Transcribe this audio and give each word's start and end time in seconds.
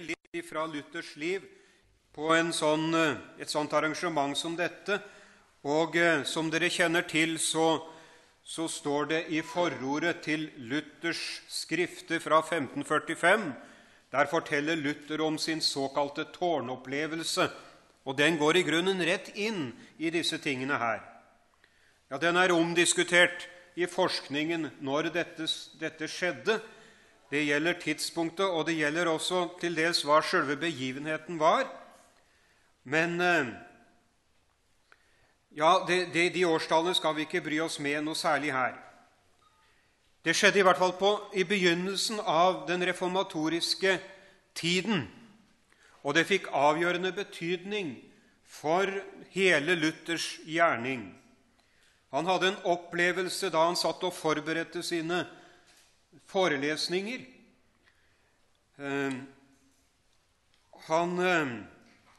litt 0.00 0.44
fra 0.46 0.66
Luthers 0.66 1.14
liv 1.16 1.44
på 2.14 2.30
sånn, 2.52 2.94
eh, 2.94 3.16
et 3.38 3.50
sånt 3.50 3.72
arrangement 3.72 4.36
som 4.36 4.56
dette. 4.56 5.00
Og 5.64 5.96
eh, 5.96 6.24
som 6.24 6.50
dere 6.50 6.70
kjenner 6.70 7.02
til, 7.02 7.38
så, 7.38 7.86
så 8.44 8.66
står 8.68 9.10
det 9.10 9.20
i 9.28 9.42
forordet 9.42 10.22
til 10.24 10.50
Luthers 10.56 11.42
skrifter 11.48 12.20
fra 12.20 12.40
1545 12.40 13.52
Der 14.10 14.26
forteller 14.26 14.76
Luther 14.76 15.20
om 15.22 15.38
sin 15.38 15.60
såkalte 15.60 16.24
tårnopplevelse. 16.34 17.50
Og 18.04 18.16
den 18.18 18.38
går 18.38 18.56
i 18.56 18.62
grunnen 18.66 18.98
rett 19.06 19.30
inn 19.36 19.72
i 19.98 20.10
disse 20.10 20.38
tingene 20.38 20.78
her. 20.78 21.00
Ja, 22.10 22.18
Den 22.18 22.36
er 22.36 22.50
omdiskutert 22.50 23.46
i 23.76 23.86
forskningen 23.86 24.70
når 24.82 25.12
dette, 25.14 25.46
dette 25.78 26.08
skjedde. 26.10 26.58
Det 27.30 27.44
gjelder 27.46 27.78
tidspunktet, 27.78 28.46
og 28.46 28.66
det 28.66 28.74
gjelder 28.74 29.06
også 29.06 29.44
til 29.60 29.76
dels 29.78 30.02
hva 30.02 30.18
selve 30.26 30.56
begivenheten 30.58 31.38
var. 31.38 31.68
Men 32.82 33.20
eh, 33.20 33.52
ja, 35.54 35.76
det, 35.86 36.08
det, 36.14 36.32
de 36.34 36.46
årstallene 36.46 36.94
skal 36.98 37.14
vi 37.16 37.28
ikke 37.28 37.44
bry 37.44 37.60
oss 37.62 37.78
med 37.78 38.02
noe 38.02 38.18
særlig 38.18 38.50
her. 38.54 38.74
Det 40.24 40.34
skjedde 40.36 40.60
i 40.60 40.66
hvert 40.66 40.78
fall 40.80 40.96
på, 40.98 41.14
i 41.38 41.46
begynnelsen 41.48 42.20
av 42.20 42.66
den 42.68 42.82
reformatoriske 42.84 43.96
tiden. 44.58 45.06
Og 46.02 46.16
det 46.16 46.26
fikk 46.28 46.50
avgjørende 46.52 47.12
betydning 47.14 47.94
for 48.44 48.90
hele 49.32 49.78
Luthers 49.78 50.34
gjerning. 50.44 51.06
Han 52.10 52.26
hadde 52.26 52.50
en 52.50 52.62
opplevelse 52.68 53.52
da 53.54 53.68
han 53.68 53.78
satt 53.78 54.02
og 54.02 54.16
forberedte 54.16 54.82
sine 54.82 55.22
forelesninger. 56.28 57.24
Eh, 58.78 59.12
han 60.88 61.18
eh, 61.18 61.56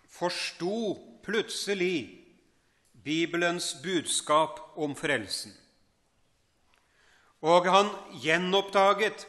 forsto 0.10 0.76
plutselig 1.26 2.22
Bibelens 3.04 3.76
budskap 3.84 4.60
om 4.78 4.96
frelsen. 4.96 5.54
Og 7.42 7.66
han 7.66 7.90
gjenoppdaget 8.22 9.26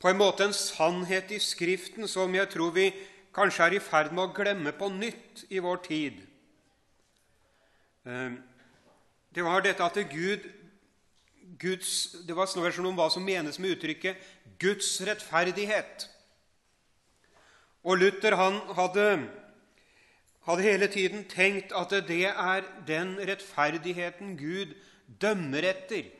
på 0.00 0.08
en 0.08 0.20
måte 0.20 0.46
en 0.48 0.56
sannhet 0.56 1.32
i 1.34 1.40
Skriften 1.42 2.08
som 2.08 2.34
jeg 2.34 2.48
tror 2.54 2.72
vi 2.76 2.88
kanskje 3.36 3.66
er 3.66 3.76
i 3.76 3.82
ferd 3.82 4.14
med 4.14 4.24
å 4.24 4.34
glemme 4.34 4.72
på 4.72 4.88
nytt 4.94 5.44
i 5.52 5.60
vår 5.60 5.82
tid. 5.84 6.22
Eh, 8.08 8.38
det 9.34 9.44
var 9.44 9.62
dette 9.62 9.84
at 9.84 10.00
Gud 10.10 10.46
Guds, 11.58 12.16
det 12.26 12.36
var 12.36 12.46
spørsmål 12.50 12.92
om 12.92 12.98
hva 12.98 13.08
som 13.10 13.24
menes 13.24 13.58
med 13.58 13.76
uttrykket 13.76 14.16
'Guds 14.58 15.00
rettferdighet'. 15.00 16.08
Og 17.84 17.98
Luther 17.98 18.36
han 18.36 18.60
hadde, 18.76 19.28
hadde 20.44 20.62
hele 20.62 20.88
tiden 20.92 21.24
tenkt 21.24 21.72
at 21.72 21.94
det 22.08 22.24
er 22.26 22.66
den 22.86 23.16
rettferdigheten 23.16 24.36
Gud 24.36 24.74
dømmer 25.20 25.64
etter. 25.64 26.10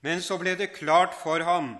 Men 0.00 0.22
så 0.22 0.38
ble 0.38 0.54
det 0.56 0.72
klart 0.76 1.14
for 1.16 1.44
ham 1.44 1.76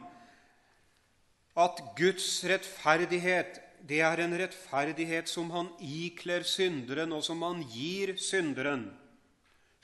at 1.56 1.80
Guds 1.96 2.44
rettferdighet 2.44 3.60
det 3.88 4.00
er 4.00 4.20
en 4.24 4.32
rettferdighet 4.40 5.28
som 5.28 5.50
han 5.52 5.68
ikler 5.84 6.44
synderen, 6.48 7.12
og 7.12 7.24
som 7.24 7.42
han 7.44 7.60
gir 7.68 8.14
synderen, 8.16 8.86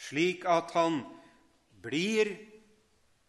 slik 0.01 0.47
at 0.49 0.73
han 0.73 1.03
blir 1.83 2.35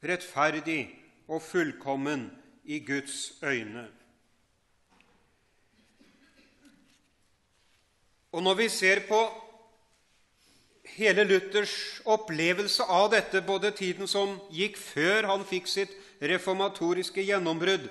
rettferdig 0.04 0.84
og 1.28 1.42
fullkommen 1.42 2.30
i 2.66 2.80
Guds 2.86 3.34
øyne. 3.44 3.88
Og 8.32 8.44
når 8.44 8.54
vi 8.56 8.70
ser 8.70 9.04
på 9.08 9.22
hele 10.96 11.24
Luthers 11.24 12.02
opplevelse 12.06 12.84
av 12.84 13.10
dette, 13.12 13.42
både 13.42 13.72
tiden 13.76 14.08
som 14.08 14.38
gikk 14.52 14.78
før 14.80 15.28
han 15.34 15.44
fikk 15.48 15.68
sitt 15.68 15.96
reformatoriske 16.22 17.24
gjennombrudd, 17.28 17.90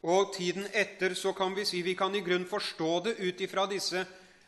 og 0.00 0.32
tiden 0.32 0.64
etter, 0.72 1.12
så 1.14 1.34
kan 1.36 1.52
vi 1.56 1.66
si 1.68 1.82
vi 1.84 1.94
kan 1.94 2.14
i 2.16 2.24
grunn 2.24 2.46
forstå 2.48 2.92
det 3.04 3.18
ut 3.20 3.40
ifra 3.40 3.66
disse 3.68 4.06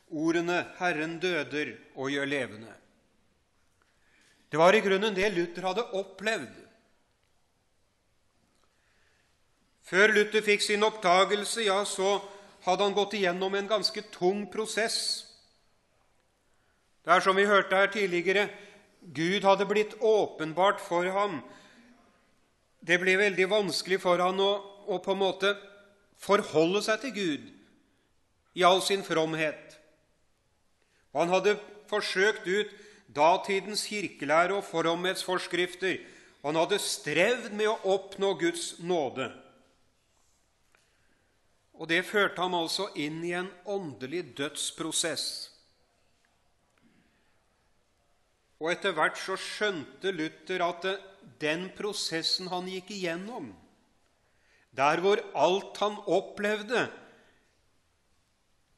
ordene 0.08 0.64
'Herren 0.78 1.18
døder 1.20 1.76
og 1.94 2.10
gjør 2.10 2.24
levende'. 2.24 2.81
Det 4.52 4.60
var 4.60 4.76
i 4.76 4.82
grunnen 4.84 5.14
det 5.16 5.30
Luther 5.32 5.64
hadde 5.64 5.86
opplevd. 5.96 6.58
Før 9.88 10.12
Luther 10.12 10.44
fikk 10.44 10.60
sin 10.60 10.84
oppdagelse, 10.84 11.64
ja, 11.64 11.78
så 11.88 12.18
hadde 12.66 12.84
han 12.84 12.96
gått 12.96 13.16
igjennom 13.16 13.56
en 13.56 13.70
ganske 13.70 14.04
tung 14.12 14.44
prosess. 14.52 14.98
Det 17.00 17.16
er 17.16 17.24
som 17.24 17.36
vi 17.36 17.48
hørte 17.48 17.80
her 17.80 17.88
tidligere 17.94 18.50
Gud 19.00 19.42
hadde 19.48 19.66
blitt 19.66 19.96
åpenbart 20.04 20.84
for 20.84 21.08
ham. 21.16 21.40
Det 22.84 23.00
ble 23.00 23.16
veldig 23.18 23.48
vanskelig 23.50 23.98
for 24.04 24.20
ham 24.20 24.38
å, 24.38 24.52
å 24.86 25.00
på 25.00 25.16
en 25.16 25.22
måte 25.24 25.56
forholde 26.20 26.84
seg 26.84 27.00
til 27.02 27.16
Gud 27.16 27.48
i 28.54 28.68
all 28.68 28.84
sin 28.84 29.02
fromhet. 29.02 29.80
Han 31.16 31.32
hadde 31.32 31.56
forsøkt 31.90 32.46
ut 32.46 32.70
datidens 33.14 33.86
kirkelære 33.90 34.56
og 34.58 34.66
forhåndsforskrifter. 34.66 36.00
Han 36.42 36.58
hadde 36.58 36.80
strevd 36.82 37.52
med 37.54 37.70
å 37.70 37.94
oppnå 37.94 38.34
Guds 38.40 38.78
nåde. 38.82 39.30
Og 41.78 41.88
det 41.90 42.02
førte 42.06 42.42
ham 42.42 42.54
altså 42.54 42.88
inn 42.98 43.22
i 43.26 43.32
en 43.34 43.48
åndelig 43.66 44.24
dødsprosess. 44.38 45.26
Og 48.62 48.70
etter 48.70 48.94
hvert 48.94 49.18
så 49.18 49.34
skjønte 49.40 50.12
Luther 50.14 50.62
at 50.62 50.86
den 51.42 51.66
prosessen 51.74 52.50
han 52.52 52.68
gikk 52.70 52.92
igjennom, 52.94 53.50
der 54.70 55.02
hvor 55.02 55.18
alt 55.34 55.80
han 55.82 55.98
opplevde, 56.06 56.86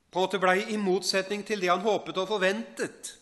på 0.08 0.20
en 0.20 0.24
måte 0.24 0.40
blei 0.40 0.60
i 0.70 0.78
motsetning 0.78 1.42
til 1.44 1.60
det 1.60 1.68
han 1.72 1.84
håpet 1.84 2.16
og 2.22 2.30
forventet, 2.30 3.12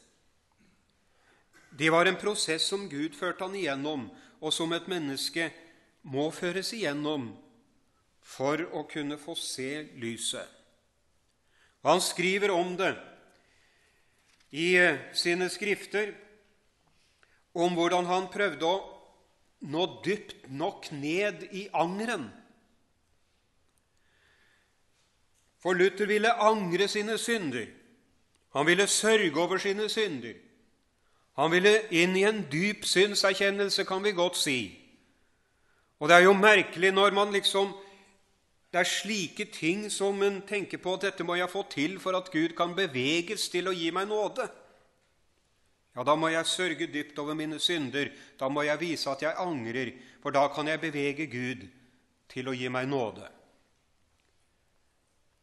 det 1.79 1.91
var 1.91 2.07
en 2.07 2.21
prosess 2.21 2.67
som 2.69 2.89
Gud 2.89 3.17
førte 3.17 3.47
han 3.47 3.57
igjennom, 3.57 4.09
og 4.43 4.53
som 4.53 4.73
et 4.77 4.89
menneske 4.91 5.49
må 6.03 6.29
føres 6.35 6.73
igjennom 6.77 7.31
for 8.23 8.61
å 8.75 8.85
kunne 8.91 9.19
få 9.19 9.35
se 9.39 9.87
lyset. 9.99 10.47
Han 11.83 12.01
skriver 12.03 12.53
om 12.55 12.77
det 12.79 12.93
i 14.55 14.75
eh, 14.79 15.01
sine 15.17 15.49
skrifter, 15.51 16.13
om 17.53 17.75
hvordan 17.77 18.07
han 18.09 18.29
prøvde 18.33 18.69
å 18.69 18.77
nå 19.73 19.87
dypt 20.05 20.47
nok 20.53 20.91
ned 20.95 21.49
i 21.51 21.67
angeren. 21.73 22.29
For 25.63 25.79
Luther 25.79 26.09
ville 26.11 26.33
angre 26.43 26.89
sine 26.91 27.19
synder. 27.19 27.69
Han 28.53 28.67
ville 28.67 28.87
sørge 28.91 29.39
over 29.39 29.63
sine 29.63 29.89
synder. 29.89 30.35
Han 31.41 31.53
ville 31.53 31.73
inn 31.95 32.17
i 32.17 32.27
en 32.29 32.43
dyp 32.53 32.85
synserkjennelse, 32.85 33.85
kan 33.89 34.03
vi 34.05 34.13
godt 34.13 34.37
si. 34.37 34.59
Og 36.01 36.11
det 36.11 36.19
er 36.19 36.27
jo 36.27 36.35
merkelig 36.37 36.93
når 36.93 37.15
man 37.15 37.33
liksom 37.33 37.73
Det 38.73 38.81
er 38.81 38.89
slike 38.89 39.45
ting 39.53 39.91
som 39.93 40.23
en 40.23 40.39
tenker 40.49 40.81
på 40.81 40.95
at 40.95 41.03
dette 41.05 41.25
må 41.29 41.35
jeg 41.37 41.51
få 41.53 41.63
til 41.69 41.99
for 42.01 42.17
at 42.17 42.31
Gud 42.33 42.55
kan 42.57 42.73
beveges 42.73 43.51
til 43.53 43.69
å 43.69 43.75
gi 43.77 43.91
meg 43.93 44.09
nåde. 44.09 44.47
Ja, 45.93 46.05
da 46.09 46.15
må 46.17 46.31
jeg 46.33 46.49
sørge 46.49 46.89
dypt 46.89 47.19
over 47.21 47.37
mine 47.37 47.59
synder. 47.61 48.09
Da 48.41 48.49
må 48.49 48.65
jeg 48.65 48.81
vise 48.81 49.11
at 49.13 49.21
jeg 49.21 49.37
angrer, 49.37 49.93
for 50.23 50.33
da 50.33 50.47
kan 50.49 50.69
jeg 50.73 50.81
bevege 50.81 51.27
Gud 51.29 51.69
til 52.33 52.49
å 52.49 52.57
gi 52.57 52.73
meg 52.73 52.89
nåde. 52.89 53.29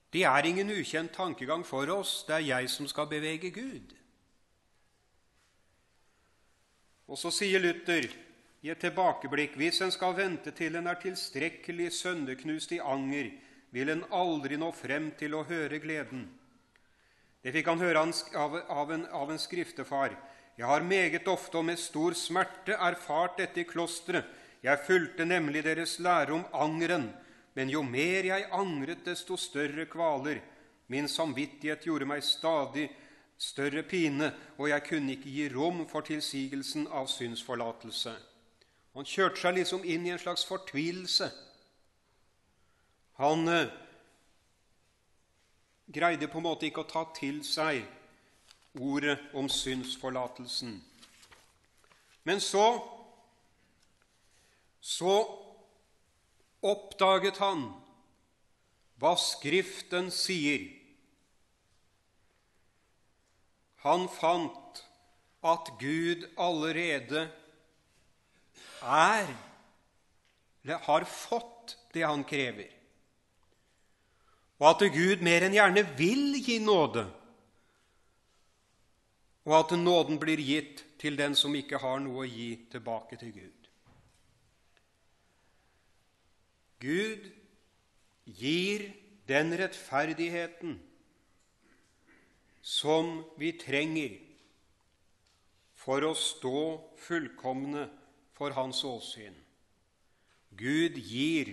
Det 0.10 0.26
er 0.26 0.50
ingen 0.50 0.74
ukjent 0.74 1.14
tankegang 1.14 1.62
for 1.66 1.86
oss. 1.94 2.24
Det 2.26 2.40
er 2.40 2.48
jeg 2.48 2.70
som 2.74 2.90
skal 2.90 3.06
bevege 3.14 3.54
Gud. 3.54 3.94
Og 7.10 7.18
så 7.18 7.32
sier 7.34 7.62
Luther 7.62 8.06
i 8.62 8.70
et 8.70 8.82
tilbakeblikk 8.84 9.56
hvis 9.58 9.82
en 9.82 9.94
skal 9.94 10.14
vente 10.18 10.52
til 10.54 10.76
en 10.78 10.90
er 10.92 11.00
tilstrekkelig 11.02 11.90
sønderknust 11.98 12.76
i 12.76 12.82
anger, 12.84 13.32
vil 13.74 13.90
en 13.94 14.04
aldri 14.14 14.60
nå 14.62 14.70
frem 14.78 15.10
til 15.18 15.34
å 15.38 15.46
høre 15.50 15.80
gleden. 15.82 16.28
Det 17.42 17.54
fikk 17.56 17.70
han 17.72 17.82
høre 17.82 18.04
av 18.04 19.32
en, 19.32 19.40
skriftefar. 19.42 20.14
Jeg 20.60 20.68
har 20.68 20.84
meget 20.84 21.28
ofte 21.32 21.58
og 21.58 21.66
med 21.70 21.80
stor 21.80 22.14
smerte 22.18 22.76
erfart 22.76 23.38
dette 23.40 23.64
i 23.64 23.68
klosteret. 23.68 24.28
Jeg 24.60 24.84
fulgte 24.84 25.24
nemlig 25.24 25.64
deres 25.64 25.96
lære 26.04 26.36
om 26.36 26.44
angeren, 26.52 27.08
men 27.56 27.70
jo 27.72 27.80
mer 27.82 28.28
jeg 28.28 28.50
angret, 28.52 29.06
desto 29.06 29.38
større 29.40 29.86
kvaler. 29.88 30.42
Min 30.92 31.08
samvittighet 31.08 31.86
gjorde 31.88 32.10
meg 32.10 32.26
stadig 32.28 32.90
større 33.40 33.84
pine, 33.84 34.34
og 34.58 34.70
jeg 34.70 34.84
kunne 34.84 35.16
ikke 35.16 35.32
gi 35.32 35.46
rom 35.54 35.86
for 35.88 36.04
tilsigelsen 36.06 36.88
av 36.92 37.08
synsforlatelse. 37.08 38.14
Han 38.98 39.08
kjørte 39.08 39.40
seg 39.40 39.56
liksom 39.56 39.86
inn 39.88 40.08
i 40.08 40.12
en 40.12 40.20
slags 40.20 40.44
fortvilelse. 40.50 41.30
Han 43.20 43.48
eh, 43.48 43.72
greide 45.88 46.28
på 46.28 46.42
en 46.42 46.48
måte 46.50 46.68
ikke 46.68 46.84
å 46.84 46.92
ta 46.92 47.06
til 47.16 47.40
seg 47.48 47.86
ordet 48.80 49.18
om 49.34 49.50
synsforlatelsen. 49.50 50.76
Men 52.28 52.44
så 52.44 52.66
så 54.80 55.16
oppdaget 56.64 57.38
han 57.44 57.68
hva 59.00 59.14
Skriften 59.20 60.10
sier. 60.12 60.66
Han 63.86 64.08
fant 64.12 64.84
at 65.44 65.72
Gud 65.80 66.26
allerede 66.38 67.30
er, 68.84 69.30
eller 70.64 70.84
har 70.90 71.08
fått, 71.08 71.78
det 71.94 72.04
han 72.06 72.22
krever 72.28 72.80
og 74.60 74.68
at 74.74 74.84
Gud 74.92 75.24
mer 75.24 75.46
enn 75.48 75.56
gjerne 75.56 75.86
vil 75.98 76.36
gi 76.44 76.60
nåde, 76.60 77.06
og 79.48 79.56
at 79.56 79.72
nåden 79.80 80.20
blir 80.20 80.42
gitt 80.44 80.84
til 81.00 81.16
den 81.18 81.36
som 81.40 81.56
ikke 81.56 81.80
har 81.80 82.02
noe 82.04 82.26
å 82.26 82.28
gi 82.28 82.52
tilbake 82.74 83.18
til 83.22 83.32
Gud. 83.38 83.70
Gud 86.84 87.30
gir 88.40 88.86
den 89.32 89.56
rettferdigheten 89.60 90.76
som 92.70 93.24
vi 93.42 93.56
trenger 93.58 94.20
for 95.80 96.06
å 96.06 96.12
stå 96.14 96.60
fullkomne 97.02 97.88
for 98.38 98.54
Hans 98.54 98.84
åsyn. 98.86 99.34
Gud 100.60 101.00
gir 101.02 101.50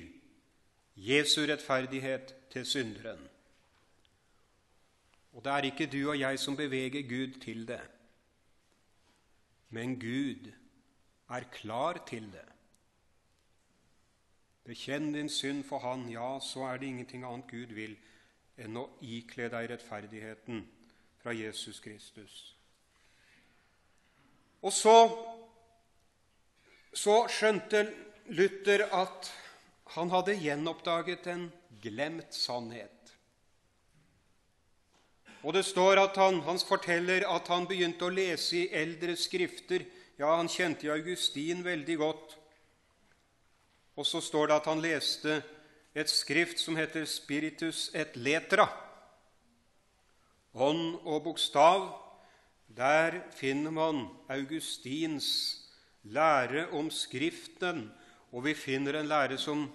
Jesu 1.01 1.47
rettferdighet 1.49 2.35
til 2.53 2.69
synderen. 2.69 3.23
Og 5.33 5.45
det 5.45 5.55
er 5.55 5.71
ikke 5.71 5.89
du 5.93 6.03
og 6.03 6.21
jeg 6.21 6.41
som 6.41 6.57
beveger 6.57 7.09
Gud 7.09 7.41
til 7.41 7.65
det, 7.69 7.83
men 9.73 9.97
Gud 10.01 10.53
er 11.33 11.49
klar 11.53 12.05
til 12.09 12.29
det. 12.33 12.47
Bekjenn 14.69 15.13
din 15.15 15.29
synd 15.33 15.65
for 15.65 15.79
Han, 15.79 16.09
ja, 16.13 16.39
så 16.41 16.69
er 16.69 16.79
det 16.79 16.93
ingenting 16.93 17.25
annet 17.25 17.51
Gud 17.51 17.77
vil 17.77 17.97
enn 18.57 18.81
å 18.81 18.89
ikle 19.05 19.49
deg 19.53 19.71
rettferdigheten 19.73 20.65
fra 21.27 21.33
Jesus 21.35 21.81
Kristus. 21.81 22.55
Og 24.63 24.71
så, 24.71 24.95
så 26.95 27.17
skjønte 27.27 27.81
Luther 28.39 28.85
at 28.95 29.33
han 29.97 30.13
hadde 30.15 30.37
gjenoppdaget 30.39 31.27
en 31.33 31.49
glemt 31.83 32.31
sannhet. 32.31 33.11
Og 35.43 35.59
det 35.59 35.65
står 35.67 36.05
at 36.05 36.23
han, 36.23 36.39
han 36.47 36.63
forteller 36.63 37.27
at 37.27 37.51
han 37.51 37.67
begynte 37.67 38.07
å 38.07 38.15
lese 38.15 38.63
i 38.63 38.65
eldre 38.71 39.19
skrifter. 39.19 39.83
Ja, 40.23 40.31
han 40.39 40.47
kjente 40.47 40.95
Augustin 40.95 41.67
veldig 41.67 42.01
godt. 42.07 42.39
Og 43.99 44.07
så 44.07 44.23
står 44.23 44.53
det 44.53 44.61
at 44.63 44.71
han 44.71 44.87
leste 44.87 45.41
et 45.91 46.11
skrift 46.11 46.63
som 46.63 46.79
heter 46.79 47.03
Spiritus 47.11 47.89
et 47.99 48.15
letra. 48.15 48.71
Ånd 50.57 51.03
og 51.05 51.27
bokstav. 51.27 51.91
Der 52.77 53.21
finner 53.37 53.71
man 53.71 54.07
Augustins 54.33 55.27
lære 56.03 56.71
om 56.73 56.89
Skriften, 56.91 57.91
og 58.33 58.45
vi 58.47 58.55
finner 58.57 59.01
en 59.01 59.11
lære 59.11 59.39
som 59.39 59.69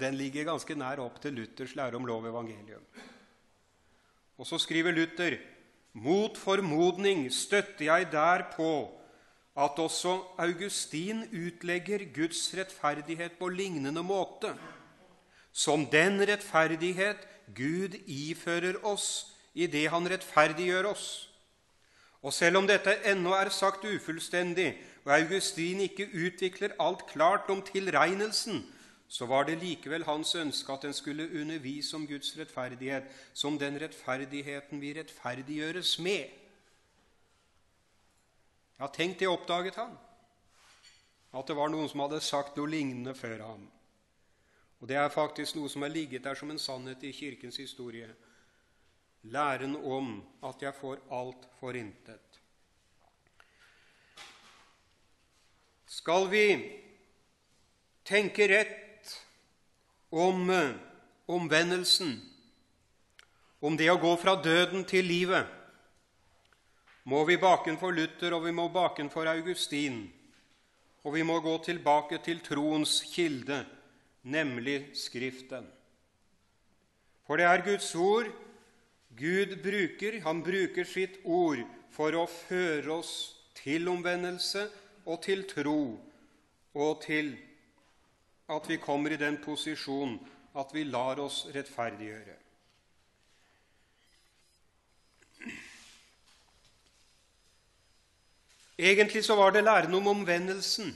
Den 0.00 0.14
ligger 0.14 0.44
ganske 0.46 0.76
nær 0.78 1.00
opp 1.02 1.18
til 1.20 1.34
Luthers 1.34 1.74
lære 1.74 1.96
om 1.98 2.06
lov 2.06 2.22
og 2.22 2.30
evangelium. 2.30 2.84
Og 4.38 4.46
så 4.46 4.58
skriver 4.62 4.94
Luther 4.94 5.38
mot 5.92 6.36
formodning 6.38 7.26
støtter 7.32 7.84
jeg 7.88 8.12
derpå 8.12 8.90
at 9.56 9.78
også 9.78 10.20
Augustin 10.38 11.24
utlegger 11.32 12.04
Guds 12.14 12.54
rettferdighet 12.54 13.38
på 13.40 13.48
lignende 13.48 14.02
måte, 14.04 14.54
som 15.52 15.86
den 15.90 16.20
rettferdighet 16.20 17.26
Gud 17.56 17.96
ifører 18.06 18.78
oss 18.84 19.35
i 19.56 19.66
det 19.72 19.88
Han 19.90 20.08
rettferdiggjør 20.08 20.90
oss. 20.92 21.06
Og 22.22 22.34
selv 22.34 22.60
om 22.60 22.68
dette 22.68 22.92
ennå 23.08 23.32
er 23.36 23.48
sagt 23.54 23.84
ufullstendig, 23.86 24.74
og 25.06 25.12
Augustin 25.14 25.80
ikke 25.84 26.08
utvikler 26.12 26.74
alt 26.82 27.06
klart 27.08 27.50
om 27.52 27.62
tilregnelsen, 27.62 28.64
så 29.08 29.26
var 29.30 29.46
det 29.46 29.60
likevel 29.62 30.04
hans 30.04 30.34
ønske 30.34 30.72
at 30.72 30.82
den 30.82 30.94
skulle 30.96 31.28
undervise 31.40 31.96
om 31.96 32.06
Guds 32.06 32.32
rettferdighet 32.38 33.06
som 33.32 33.58
den 33.58 33.78
rettferdigheten 33.80 34.82
vi 34.82 34.90
rettferdiggjøres 34.98 35.98
med. 36.02 36.26
Ja, 38.80 38.90
tenk 38.92 39.20
det 39.20 39.30
oppdaget 39.30 39.78
han, 39.78 39.94
at 41.32 41.46
det 41.48 41.56
var 41.56 41.70
noen 41.70 41.88
som 41.88 42.02
hadde 42.02 42.20
sagt 42.20 42.58
noe 42.58 42.68
lignende 42.68 43.14
før 43.14 43.46
ham. 43.46 43.68
Og 44.82 44.90
det 44.90 44.98
er 44.98 45.08
faktisk 45.08 45.56
noe 45.56 45.70
som 45.72 45.86
har 45.86 45.94
ligget 45.94 46.26
der 46.26 46.34
som 46.34 46.50
en 46.50 46.60
sannhet 46.60 47.06
i 47.06 47.14
Kirkens 47.14 47.56
historie. 47.62 48.10
Læren 49.22 49.76
om 49.76 50.22
at 50.44 50.62
jeg 50.62 50.74
får 50.74 51.00
alt 51.10 51.48
for 51.60 51.76
intet. 51.76 52.40
Skal 55.86 56.28
vi 56.30 56.46
tenke 58.06 58.46
rett 58.48 59.12
om 60.10 60.50
eh, 60.50 60.76
omvendelsen, 61.26 62.20
om 63.60 63.76
det 63.76 63.88
å 63.90 63.98
gå 63.98 64.12
fra 64.20 64.36
døden 64.38 64.84
til 64.86 65.08
livet, 65.08 65.46
må 67.06 67.22
vi 67.26 67.38
bakenfor 67.38 67.94
Luther, 67.94 68.34
og 68.34 68.44
vi 68.46 68.52
må 68.54 68.66
bakenfor 68.74 69.28
Augustin, 69.30 70.04
og 71.06 71.14
vi 71.14 71.22
må 71.22 71.38
gå 71.40 71.54
tilbake 71.62 72.18
til 72.22 72.42
troens 72.42 72.98
kilde, 73.12 73.60
nemlig 74.26 74.90
Skriften. 74.98 75.68
For 77.26 77.38
det 77.38 77.46
er 77.46 77.62
Guds 77.66 77.92
ord 77.94 78.30
Gud 79.16 79.56
bruker. 79.62 80.20
Han 80.24 80.42
bruker 80.44 80.84
sitt 80.84 81.20
ord 81.24 81.62
for 81.94 82.16
å 82.16 82.26
føre 82.28 82.98
oss 82.98 83.12
til 83.56 83.88
omvendelse 83.88 84.66
og 85.06 85.22
til 85.24 85.46
tro 85.48 85.80
og 86.76 86.98
til 87.04 87.32
at 88.52 88.68
vi 88.68 88.76
kommer 88.78 89.14
i 89.14 89.20
den 89.20 89.38
posisjon 89.42 90.18
at 90.56 90.74
vi 90.74 90.84
lar 90.88 91.20
oss 91.22 91.46
rettferdiggjøre. 91.54 92.36
Egentlig 98.76 99.24
så 99.24 99.34
var 99.36 99.54
det 99.56 99.64
læren 99.64 99.94
om 99.96 100.06
omvendelsen 100.12 100.92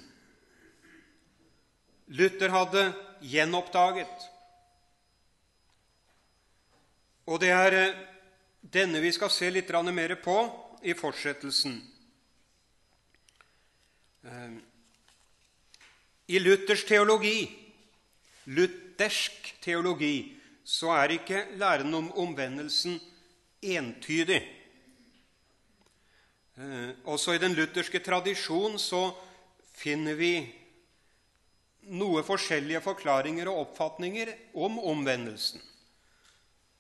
Luther 2.11 2.51
hadde 2.51 2.91
gjenoppdaget. 3.23 4.25
Og 7.31 7.39
det 7.41 7.53
er 7.55 7.77
eh, 7.79 7.99
denne 8.61 9.01
vi 9.01 9.13
skal 9.13 9.31
se 9.33 9.51
litt 9.51 9.71
mer 9.93 10.15
på 10.23 10.37
i 10.83 10.95
fortsettelsen. 10.95 11.81
Eh, 14.25 14.53
i 16.27 16.39
Luthers 16.39 16.85
teologi, 16.85 17.51
luthersk 18.45 19.55
teologi, 19.61 20.37
så 20.65 20.93
er 20.95 21.17
ikke 21.17 21.47
læren 21.59 21.95
om 21.95 22.13
omvendelsen 22.13 23.01
entydig. 23.63 24.41
Eh, 26.57 26.91
også 27.05 27.35
i 27.35 27.43
den 27.43 27.57
lutherske 27.57 27.99
tradisjon 27.99 28.79
så 28.79 29.11
finner 29.75 30.15
vi 30.15 30.35
noe 31.91 32.23
forskjellige 32.23 32.83
forklaringer 32.85 33.49
og 33.49 33.65
oppfatninger 33.65 34.31
om 34.55 34.79
omvendelsen. 34.79 35.63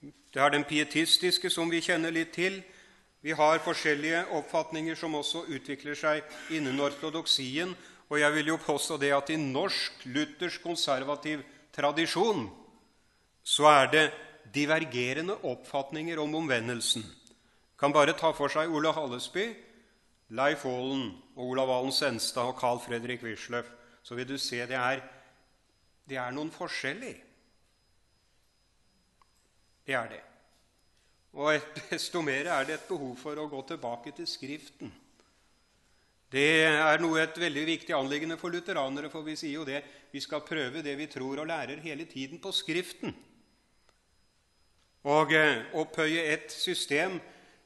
Det 0.00 0.40
er 0.40 0.52
den 0.54 0.64
pietistiske, 0.64 1.50
som 1.50 1.70
vi 1.70 1.82
kjenner 1.84 2.12
litt 2.14 2.32
til. 2.32 2.60
Vi 3.20 3.34
har 3.36 3.60
forskjellige 3.60 4.22
oppfatninger 4.38 4.96
som 4.96 5.14
også 5.18 5.44
utvikler 5.52 5.98
seg 5.98 6.24
innen 6.56 6.80
ortodoksien, 6.80 7.74
og 8.08 8.18
jeg 8.18 8.32
vil 8.38 8.54
jo 8.54 8.56
påstå 8.62 8.96
det 8.98 9.12
at 9.14 9.30
i 9.30 9.36
norsk 9.38 10.06
luthersk 10.08 10.62
konservativ 10.64 11.44
tradisjon 11.76 12.48
så 13.44 13.68
er 13.70 13.90
det 13.92 14.04
divergerende 14.54 15.36
oppfatninger 15.46 16.18
om 16.18 16.34
omvendelsen. 16.40 17.04
Kan 17.78 17.92
bare 17.92 18.16
ta 18.16 18.32
for 18.36 18.52
seg 18.52 18.72
Ole 18.72 18.92
Hallesby, 18.92 19.46
Leif 20.36 20.64
Aalen 20.68 21.10
og 21.36 21.44
Olav 21.52 21.70
Valen 21.70 21.94
Senstad 21.94 22.50
og 22.50 22.58
Carl 22.58 22.80
Fredrik 22.82 23.22
Wisløff, 23.24 23.68
så 24.02 24.16
vil 24.16 24.28
du 24.28 24.38
se 24.38 24.64
det 24.66 24.76
er, 24.78 25.02
det 26.08 26.18
er 26.18 26.32
noen 26.34 26.50
forskjeller. 26.54 27.18
Det 29.86 29.96
er 29.96 30.10
det. 30.10 30.22
Og 31.32 31.60
desto 31.90 32.22
mer 32.26 32.50
er 32.50 32.66
det 32.66 32.78
et 32.78 32.88
behov 32.88 33.14
for 33.20 33.38
å 33.38 33.48
gå 33.50 33.62
tilbake 33.68 34.12
til 34.16 34.28
Skriften. 34.28 34.92
Det 36.30 36.62
er 36.62 37.00
noe 37.02 37.24
et 37.24 37.38
veldig 37.42 37.64
viktig 37.66 37.94
anliggende 37.96 38.36
for 38.38 38.54
lutheranere, 38.54 39.10
for 39.10 39.26
vi 39.26 39.34
sier 39.38 39.56
jo 39.58 39.66
det 39.66 39.82
vi 40.12 40.22
skal 40.22 40.44
prøve 40.46 40.82
det 40.86 40.94
vi 40.98 41.08
tror 41.10 41.42
og 41.42 41.48
lærer 41.50 41.82
hele 41.82 42.06
tiden 42.06 42.38
på 42.38 42.52
Skriften. 42.54 43.14
og 45.02 45.32
eh, 45.32 45.64
opphøye 45.74 46.22
et 46.28 46.52
system 46.52 47.20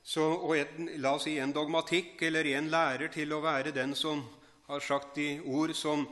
så, 0.05 0.23
og 0.23 0.57
et, 0.59 0.73
la 1.01 1.15
oss 1.17 1.25
si 1.25 1.39
en 1.41 1.53
dogmatikk 1.53 2.23
eller 2.23 2.47
en 2.55 2.69
lærer 2.71 3.09
til 3.09 3.33
å 3.33 3.41
være 3.41 3.73
den 3.73 3.95
som 3.97 4.21
har 4.69 4.81
sagt 4.81 5.17
de 5.17 5.41
ord 5.41 5.73
som 5.75 6.05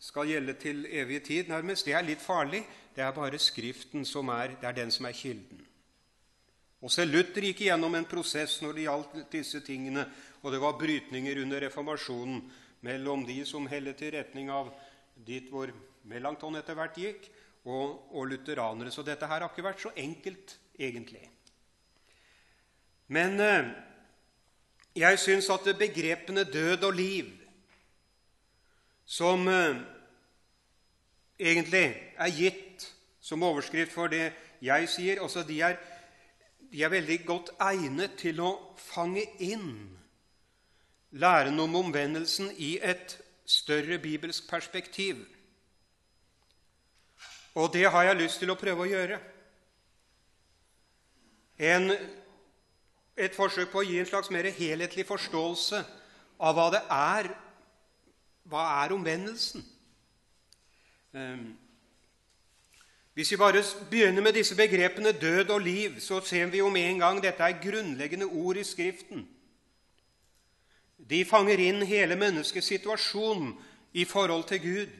skal 0.00 0.30
gjelde 0.30 0.54
til 0.54 0.86
evig 0.86 1.22
tid, 1.26 1.50
nærmest, 1.50 1.84
det 1.86 1.94
er 1.94 2.06
litt 2.06 2.22
farlig. 2.22 2.62
Det 2.94 3.04
er 3.04 3.12
bare 3.14 3.38
Skriften 3.38 4.04
som 4.04 4.28
er, 4.34 4.56
det 4.60 4.68
er 4.68 4.76
den 4.76 4.90
som 4.90 5.06
er 5.06 5.16
kilden. 5.16 5.60
Og 6.80 6.92
selv 6.92 7.12
Luther 7.12 7.44
gikk 7.44 7.66
igjennom 7.66 7.94
en 7.94 8.08
prosess 8.08 8.56
når 8.62 8.76
det 8.76 8.86
gjaldt 8.86 9.18
disse 9.32 9.60
tingene, 9.64 10.06
og 10.40 10.54
det 10.54 10.60
var 10.62 10.78
brytninger 10.80 11.42
under 11.42 11.66
reformasjonen 11.66 12.40
mellom 12.86 13.26
de 13.28 13.42
som 13.44 13.66
hellet 13.68 14.00
i 14.06 14.14
retning 14.16 14.48
av 14.52 14.72
dit 15.14 15.50
hvor 15.52 15.72
Melanchthon 16.08 16.56
etter 16.56 16.78
hvert 16.78 16.96
gikk, 16.96 17.28
og, 17.68 18.08
og 18.16 18.30
lutheranere. 18.30 18.88
Så 18.88 19.04
dette 19.04 19.28
her 19.28 19.42
har 19.42 19.50
ikke 19.50 19.66
vært 19.66 19.82
så 19.82 19.92
enkelt, 20.00 20.56
egentlig. 20.80 21.26
Men 23.12 23.36
eh, 23.44 23.68
jeg 24.96 25.20
syns 25.20 25.50
at 25.52 25.68
begrepene 25.78 26.46
død 26.48 26.88
og 26.88 26.96
liv, 26.96 27.28
som 29.04 29.44
eh, 29.50 29.82
egentlig 31.36 31.84
er 32.16 32.36
gitt 32.36 32.69
som 33.20 33.42
overskrift 33.42 33.92
for 33.92 34.12
det 34.12 34.32
jeg 34.64 34.88
sier, 34.88 35.20
også 35.20 35.42
de 35.48 35.60
er 35.60 35.80
de 36.70 36.82
er 36.82 36.92
veldig 36.92 37.16
godt 37.26 37.50
egnet 37.58 38.14
til 38.20 38.38
å 38.44 38.50
fange 38.78 39.24
inn 39.42 39.90
læren 41.10 41.58
om 41.58 41.74
omvendelsen 41.80 42.52
i 42.62 42.76
et 42.78 43.16
større 43.46 43.98
bibelsk 43.98 44.46
perspektiv. 44.50 45.24
Og 47.58 47.72
det 47.74 47.88
har 47.90 48.06
jeg 48.06 48.20
lyst 48.20 48.38
til 48.38 48.52
å 48.52 48.58
prøve 48.58 48.86
å 48.86 48.90
gjøre. 48.90 49.18
En, 51.58 51.90
et 53.18 53.34
forsøk 53.34 53.72
på 53.72 53.82
å 53.82 53.88
gi 53.88 53.98
en 53.98 54.06
slags 54.06 54.30
mer 54.30 54.46
helhetlig 54.54 55.04
forståelse 55.08 55.82
av 56.40 56.56
hva 56.56 56.70
det 56.76 56.84
er 56.90 57.34
Hva 58.50 58.62
er 58.82 58.90
omvendelsen? 58.90 59.62
Um, 61.12 61.52
hvis 63.14 63.32
vi 63.32 63.36
bare 63.36 63.62
begynner 63.90 64.22
med 64.22 64.32
disse 64.32 64.56
begrepene 64.56 65.12
død 65.12 65.50
og 65.50 65.60
liv, 65.60 66.00
så 66.00 66.20
ser 66.20 66.46
vi 66.46 66.58
jo 66.58 66.70
med 66.70 66.90
en 66.90 66.98
gang 66.98 67.22
dette 67.22 67.42
er 67.42 67.58
grunnleggende 67.62 68.26
ord 68.26 68.56
i 68.56 68.64
Skriften. 68.64 69.26
De 71.10 71.24
fanger 71.24 71.58
inn 71.58 71.82
hele 71.86 72.16
menneskets 72.16 72.70
situasjon 72.70 73.54
i 73.92 74.04
forhold 74.04 74.44
til 74.48 74.60
Gud. 74.62 74.90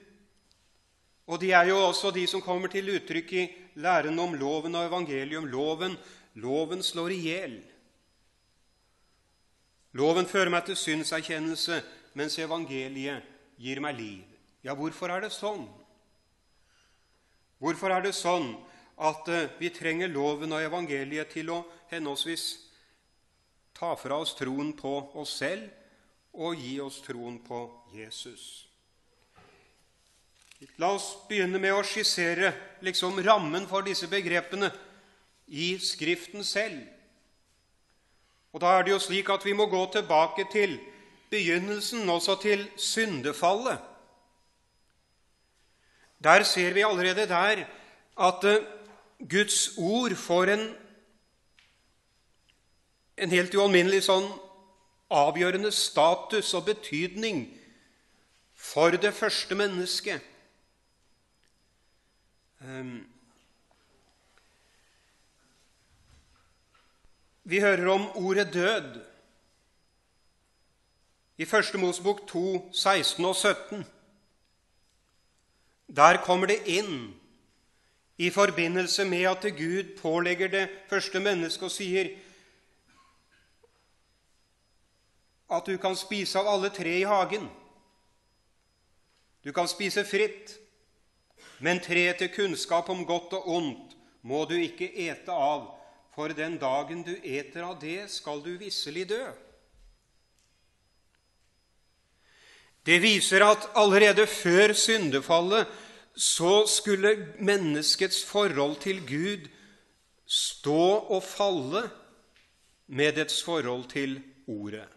Og 1.31 1.41
de 1.41 1.53
er 1.53 1.71
jo 1.71 1.77
også 1.79 2.11
de 2.11 2.27
som 2.27 2.43
kommer 2.43 2.69
til 2.69 2.91
uttrykk 2.97 3.33
i 3.33 3.49
læren 3.75 4.19
om 4.19 4.35
loven 4.35 4.75
og 4.75 4.89
evangelium. 4.89 5.47
Loven, 5.47 5.95
loven 6.35 6.83
slår 6.83 7.15
i 7.15 7.21
hjel. 7.29 7.61
Loven 9.93 10.27
fører 10.27 10.51
meg 10.51 10.67
til 10.67 10.79
synserkjennelse, 10.79 11.83
mens 12.15 12.39
evangeliet 12.39 13.23
gir 13.59 13.81
meg 13.83 13.99
liv. 13.99 14.27
Ja, 14.65 14.75
hvorfor 14.75 15.11
er 15.11 15.23
det 15.23 15.33
sånn? 15.35 15.69
Hvorfor 17.61 17.93
er 17.93 18.05
det 18.07 18.17
sånn 18.17 18.55
at 19.01 19.29
eh, 19.29 19.53
vi 19.61 19.69
trenger 19.73 20.09
loven 20.09 20.57
og 20.57 20.65
evangeliet 20.65 21.29
til 21.35 21.53
å 21.53 21.61
henholdsvis 21.93 22.47
ta 23.77 23.93
fra 24.01 24.21
oss 24.25 24.33
troen 24.39 24.73
på 24.77 24.95
oss 25.21 25.37
selv 25.43 25.69
og 26.41 26.57
gi 26.57 26.79
oss 26.81 27.01
troen 27.05 27.37
på 27.45 27.63
Jesus? 27.93 28.71
La 30.81 30.91
oss 30.93 31.15
begynne 31.29 31.61
med 31.61 31.73
å 31.73 31.85
skissere 31.85 32.53
liksom 32.85 33.21
rammen 33.25 33.69
for 33.69 33.85
disse 33.85 34.09
begrepene 34.13 34.69
i 35.49 35.75
Skriften 35.81 36.45
selv. 36.45 36.81
Og 38.53 38.61
Da 38.61 38.79
er 38.79 38.85
det 38.85 38.93
jo 38.93 39.01
slik 39.01 39.29
at 39.33 39.45
vi 39.45 39.53
må 39.57 39.69
gå 39.71 39.81
tilbake 39.93 40.49
til 40.53 40.79
begynnelsen, 41.31 42.09
også 42.11 42.41
til 42.43 42.67
syndefallet. 42.77 43.90
Der 46.25 46.43
ser 46.45 46.73
vi 46.73 46.81
allerede 46.81 47.29
der 47.29 47.65
at 48.21 48.45
eh, 48.45 48.67
Guds 49.31 49.71
ord 49.77 50.15
får 50.15 50.45
en, 50.45 50.77
en 53.17 53.31
helt 53.31 53.55
ualminnelig 53.55 54.03
sånn 54.09 54.29
avgjørende 55.11 55.73
status 55.73 56.55
og 56.55 56.67
betydning 56.69 57.47
for 58.55 58.97
det 58.97 59.13
første 59.17 59.57
mennesket. 59.59 60.21
Ehm, 62.61 63.09
vi 67.45 67.61
hører 67.61 67.89
om 67.89 68.11
ordet 68.15 68.53
død 68.55 69.01
i 71.41 71.45
Første 71.45 71.79
Mosebok 71.79 72.27
2, 72.29 72.69
16 72.73 73.25
og 73.25 73.37
17. 73.37 73.87
Der 75.97 76.21
kommer 76.23 76.47
det 76.47 76.63
inn 76.71 77.15
i 78.19 78.31
forbindelse 78.31 79.05
med 79.05 79.25
at 79.27 79.47
Gud 79.57 79.97
pålegger 79.99 80.49
det 80.49 80.69
første 80.91 81.21
mennesket 81.21 81.67
og 81.67 81.73
sier 81.75 82.11
at 85.51 85.67
du 85.67 85.75
kan 85.83 85.97
spise 85.99 86.39
av 86.39 86.47
alle 86.47 86.71
tre 86.71 86.93
i 87.01 87.09
hagen. 87.09 87.49
Du 89.43 89.51
kan 89.53 89.67
spise 89.69 90.05
fritt, 90.07 90.55
men 91.59 91.81
treet 91.83 92.21
til 92.21 92.31
kunnskap 92.35 92.89
om 92.93 93.03
godt 93.09 93.35
og 93.41 93.49
ondt 93.49 93.97
må 94.23 94.45
du 94.45 94.55
ikke 94.61 94.93
ete 95.09 95.33
av, 95.33 95.67
for 96.15 96.31
den 96.37 96.59
dagen 96.61 97.03
du 97.03 97.17
eter 97.25 97.65
av 97.67 97.81
det, 97.81 98.05
skal 98.13 98.45
du 98.45 98.53
visselig 98.61 99.09
dø. 99.11 99.25
Det 102.91 102.99
viser 102.99 103.45
at 103.47 103.69
allerede 103.79 104.27
før 104.27 104.73
syndefallet 104.75 105.69
så 106.19 106.65
skulle 106.67 107.13
menneskets 107.39 108.25
forhold 108.27 108.81
til 108.83 108.99
Gud 109.07 109.47
stå 110.27 110.87
og 111.15 111.23
falle 111.23 111.85
med 112.91 113.13
dets 113.15 113.43
forhold 113.47 113.87
til 113.93 114.19
Ordet. 114.51 114.89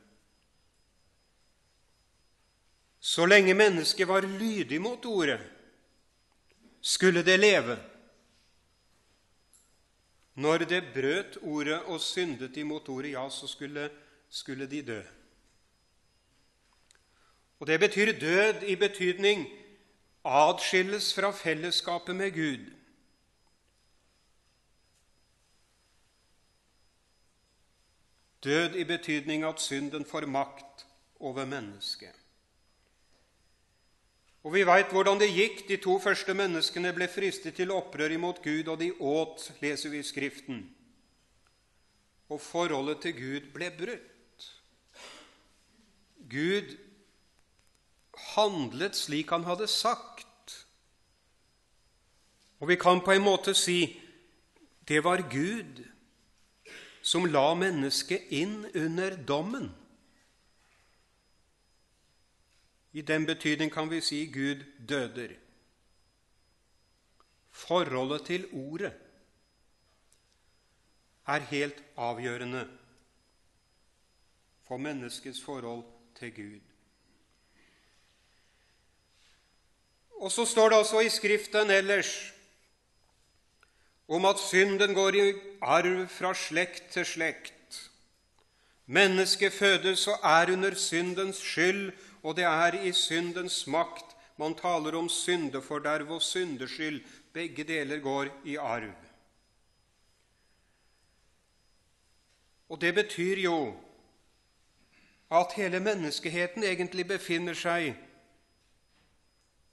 Så 3.00 3.25
lenge 3.25 3.53
mennesket 3.53 4.07
var 4.07 4.25
lydig 4.25 4.81
mot 4.81 5.05
Ordet, 5.05 5.41
skulle 6.81 7.21
det 7.25 7.39
leve. 7.39 7.77
Når 10.35 10.57
det 10.57 10.83
brøt 10.93 11.38
Ordet 11.41 11.83
og 11.83 12.01
syndet 12.01 12.57
imot 12.57 12.89
Ordet, 12.89 13.12
ja, 13.12 13.29
så 13.29 13.47
skulle, 13.47 13.89
skulle 14.29 14.65
de 14.65 14.81
dø. 14.81 15.01
Og 17.63 17.67
det 17.67 17.79
betyr 17.79 18.20
død 18.20 18.63
i 18.67 18.75
betydning 18.75 19.46
atskilles 20.25 21.13
fra 21.15 21.29
fellesskapet 21.32 22.15
med 22.15 22.32
Gud. 22.32 22.65
Død 28.43 28.75
i 28.75 28.84
betydning 28.84 29.43
at 29.43 29.62
synden 29.62 30.05
får 30.05 30.25
makt 30.25 30.86
over 31.20 31.46
mennesket. 31.46 32.12
Og 34.43 34.53
Vi 34.53 34.67
veit 34.67 34.91
hvordan 34.91 35.20
det 35.20 35.32
gikk. 35.32 35.67
De 35.67 35.77
to 35.77 36.00
første 36.00 36.34
menneskene 36.34 36.91
ble 36.93 37.08
fristet 37.08 37.55
til 37.55 37.72
opprør 37.72 38.12
imot 38.12 38.43
Gud, 38.43 38.67
og 38.67 38.79
de 38.79 38.91
åt, 39.00 39.51
leser 39.62 39.89
vi 39.89 40.03
i 40.03 40.03
Skriften. 40.03 40.65
Og 42.29 42.41
forholdet 42.41 43.01
til 43.01 43.13
Gud 43.13 43.53
ble 43.53 43.72
brutt. 43.77 44.50
Gud 46.29 46.75
handlet 48.36 48.96
slik 48.96 49.30
han 49.30 49.46
hadde 49.48 49.68
sagt. 49.68 50.28
Og 52.60 52.68
vi 52.68 52.75
kan 52.80 53.02
på 53.04 53.12
en 53.12 53.25
måte 53.25 53.54
si 53.58 54.00
det 54.88 55.04
var 55.04 55.24
Gud 55.32 55.84
som 57.04 57.25
la 57.28 57.54
mennesket 57.56 58.32
inn 58.32 58.66
under 58.75 59.16
dommen. 59.16 59.72
I 62.94 63.02
den 63.02 63.25
betydning 63.25 63.72
kan 63.74 63.90
vi 63.90 64.02
si 64.02 64.25
Gud 64.32 64.63
døder. 64.90 65.36
Forholdet 67.52 68.25
til 68.25 68.46
Ordet 68.54 68.94
er 71.28 71.40
helt 71.40 71.84
avgjørende 71.98 72.68
for 74.68 74.78
menneskets 74.78 75.42
forhold 75.42 75.84
til 76.16 76.36
Gud. 76.36 76.73
Og 80.24 80.32
så 80.32 80.46
står 80.48 80.70
det 80.72 80.77
også 80.80 81.01
i 81.03 81.10
Skriften 81.12 81.72
ellers 81.72 82.12
om 84.08 84.25
at 84.25 84.39
synden 84.39 84.94
går 84.96 85.15
i 85.20 85.34
arv 85.62 86.08
fra 86.08 86.32
slekt 86.36 86.92
til 86.94 87.06
slekt. 87.06 87.89
Mennesket 88.86 89.53
fødes 89.53 90.08
og 90.08 90.20
er 90.24 90.51
under 90.53 90.75
syndens 90.75 91.42
skyld, 91.44 91.92
og 92.24 92.36
det 92.36 92.44
er 92.44 92.77
i 92.84 92.92
syndens 92.92 93.68
makt. 93.68 94.15
Man 94.38 94.56
taler 94.56 94.96
om 94.98 95.10
syndeforderv 95.10 96.12
og 96.12 96.22
syndeskyld. 96.22 97.01
Begge 97.34 97.63
deler 97.63 98.00
går 98.00 98.27
i 98.46 98.56
arv. 98.56 98.96
Og 102.70 102.82
det 102.82 102.96
betyr 102.96 103.44
jo 103.44 103.75
at 105.32 105.53
hele 105.56 105.80
menneskeheten 105.80 106.63
egentlig 106.63 107.08
befinner 107.08 107.53
seg 107.58 107.96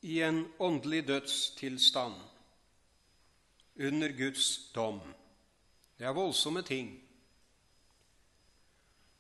i 0.01 0.21
en 0.23 0.45
åndelig 0.59 1.07
dødstilstand 1.09 2.15
under 3.81 4.13
Guds 4.17 4.73
dom. 4.75 5.01
Det 5.99 6.07
er 6.07 6.17
voldsomme 6.17 6.63
ting. 6.63 6.95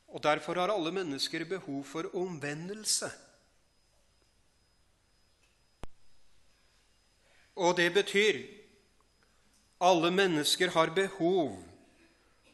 Og 0.08 0.22
Derfor 0.22 0.54
har 0.54 0.72
alle 0.72 0.92
mennesker 0.92 1.44
behov 1.44 1.84
for 1.84 2.16
omvendelse. 2.16 3.10
Og 7.56 7.76
det 7.76 7.92
betyr 7.94 8.40
alle 9.80 10.10
mennesker 10.10 10.70
har 10.70 10.94
behov 10.96 11.60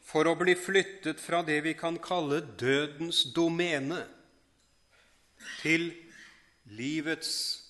for 0.06 0.26
å 0.26 0.36
bli 0.38 0.54
flyttet 0.54 1.22
fra 1.22 1.42
det 1.46 1.60
vi 1.64 1.74
kan 1.78 1.98
kalle 1.98 2.40
dødens 2.58 3.24
domene, 3.34 4.04
til 5.62 5.92
livets 6.66 7.30
domene. 7.30 7.65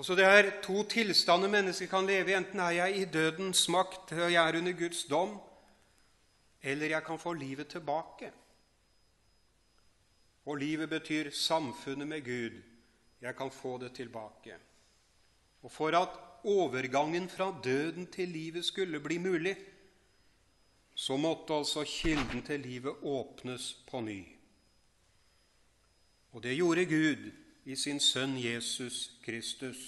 Altså 0.00 0.14
Det 0.16 0.24
er 0.24 0.46
to 0.64 0.82
tilstander 0.88 1.48
mennesker 1.52 1.86
kan 1.86 2.06
leve 2.06 2.30
i. 2.30 2.34
Enten 2.34 2.60
er 2.60 2.70
jeg 2.70 2.96
i 2.96 3.04
dødens 3.04 3.68
makt, 3.68 4.12
og 4.12 4.32
jeg 4.32 4.48
er 4.48 4.56
under 4.58 4.72
Guds 4.72 5.04
dom, 5.04 5.34
eller 6.62 6.86
jeg 6.86 7.04
kan 7.04 7.18
få 7.18 7.32
livet 7.32 7.68
tilbake. 7.68 8.32
Og 10.46 10.56
livet 10.56 10.88
betyr 10.88 11.30
samfunnet 11.30 12.08
med 12.08 12.24
Gud. 12.24 12.62
Jeg 13.20 13.36
kan 13.36 13.50
få 13.50 13.78
det 13.78 13.92
tilbake. 13.92 14.56
Og 15.62 15.72
for 15.72 15.92
at 15.92 16.16
overgangen 16.44 17.28
fra 17.28 17.54
døden 17.64 18.06
til 18.06 18.28
livet 18.28 18.64
skulle 18.64 19.00
bli 19.00 19.18
mulig, 19.18 19.56
så 20.94 21.16
måtte 21.16 21.54
altså 21.54 21.84
kilden 21.84 22.42
til 22.42 22.60
livet 22.60 22.94
åpnes 23.02 23.76
på 23.90 24.00
ny. 24.00 24.39
Og 26.32 26.42
det 26.42 26.56
gjorde 26.56 26.86
Gud 26.86 27.30
i 27.64 27.76
sin 27.76 28.00
sønn 28.00 28.36
Jesus 28.38 29.10
Kristus. 29.24 29.80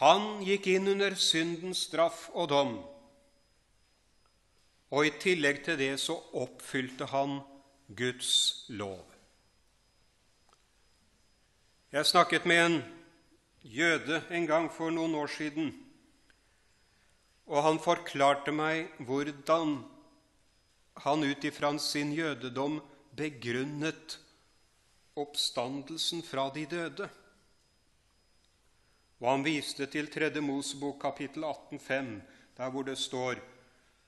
Han 0.00 0.40
gikk 0.46 0.70
inn 0.72 0.88
under 0.88 1.12
syndens 1.14 1.84
straff 1.90 2.30
og 2.32 2.48
dom, 2.48 2.78
og 4.90 5.06
i 5.06 5.12
tillegg 5.20 5.60
til 5.66 5.76
det 5.78 5.92
så 6.00 6.16
oppfylte 6.40 7.10
han 7.12 7.42
Guds 7.96 8.64
lov. 8.72 9.04
Jeg 11.92 12.06
snakket 12.06 12.48
med 12.48 12.64
en 12.64 12.80
jøde 13.62 14.22
en 14.30 14.46
gang 14.46 14.70
for 14.72 14.90
noen 14.94 15.14
år 15.20 15.28
siden, 15.36 15.74
og 17.50 17.62
han 17.66 17.82
forklarte 17.82 18.54
meg 18.56 18.88
hvordan 19.04 19.82
han 21.04 21.24
ut 21.24 21.44
ifra 21.44 21.72
sin 21.78 22.12
jødedom 22.12 22.80
begrunnet 23.16 24.18
oppstandelsen 25.18 26.22
fra 26.22 26.48
de 26.54 26.66
døde. 26.68 27.08
Og 29.20 29.28
han 29.28 29.44
viste 29.44 29.86
til 29.92 30.08
3. 30.12 30.32
Mosebok 30.44 31.00
kapittel 31.02 31.44
18,5, 31.44 32.20
der 32.56 32.70
hvor 32.70 32.84
det 32.84 32.98
står 32.98 33.40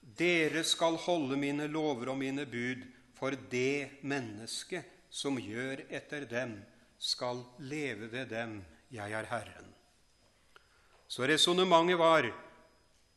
Dere 0.03 0.65
skal 0.67 0.97
holde 0.99 1.37
mine 1.39 1.69
lover 1.71 2.11
og 2.11 2.19
mine 2.19 2.47
bud, 2.47 2.83
for 3.15 3.37
det 3.53 4.03
mennesket 4.03 4.89
som 5.13 5.37
gjør 5.39 5.85
etter 5.89 6.25
dem, 6.27 6.57
skal 6.99 7.45
leve 7.59 8.09
ved 8.11 8.33
dem. 8.33 8.65
Jeg 8.93 9.15
er 9.15 9.29
Herren. 9.31 9.69
Så 11.09 11.25
resonnementet 11.29 11.99
var 12.01 12.27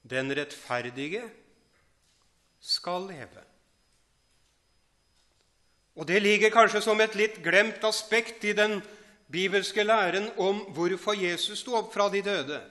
den 0.06 0.32
rettferdige 0.36 1.24
skal 2.60 3.08
leve. 3.10 3.44
Og 5.96 6.08
Det 6.08 6.22
ligger 6.22 6.50
kanskje 6.50 6.82
som 6.82 7.02
et 7.02 7.16
litt 7.16 7.40
glemt 7.44 7.84
aspekt 7.84 8.44
i 8.44 8.54
den 8.54 8.82
bibelske 9.32 9.84
læren 9.84 10.30
om 10.38 10.60
hvorfor 10.76 11.16
Jesus 11.16 11.60
sto 11.60 11.76
opp 11.80 11.94
fra 11.94 12.10
de 12.12 12.22
døde. 12.22 12.62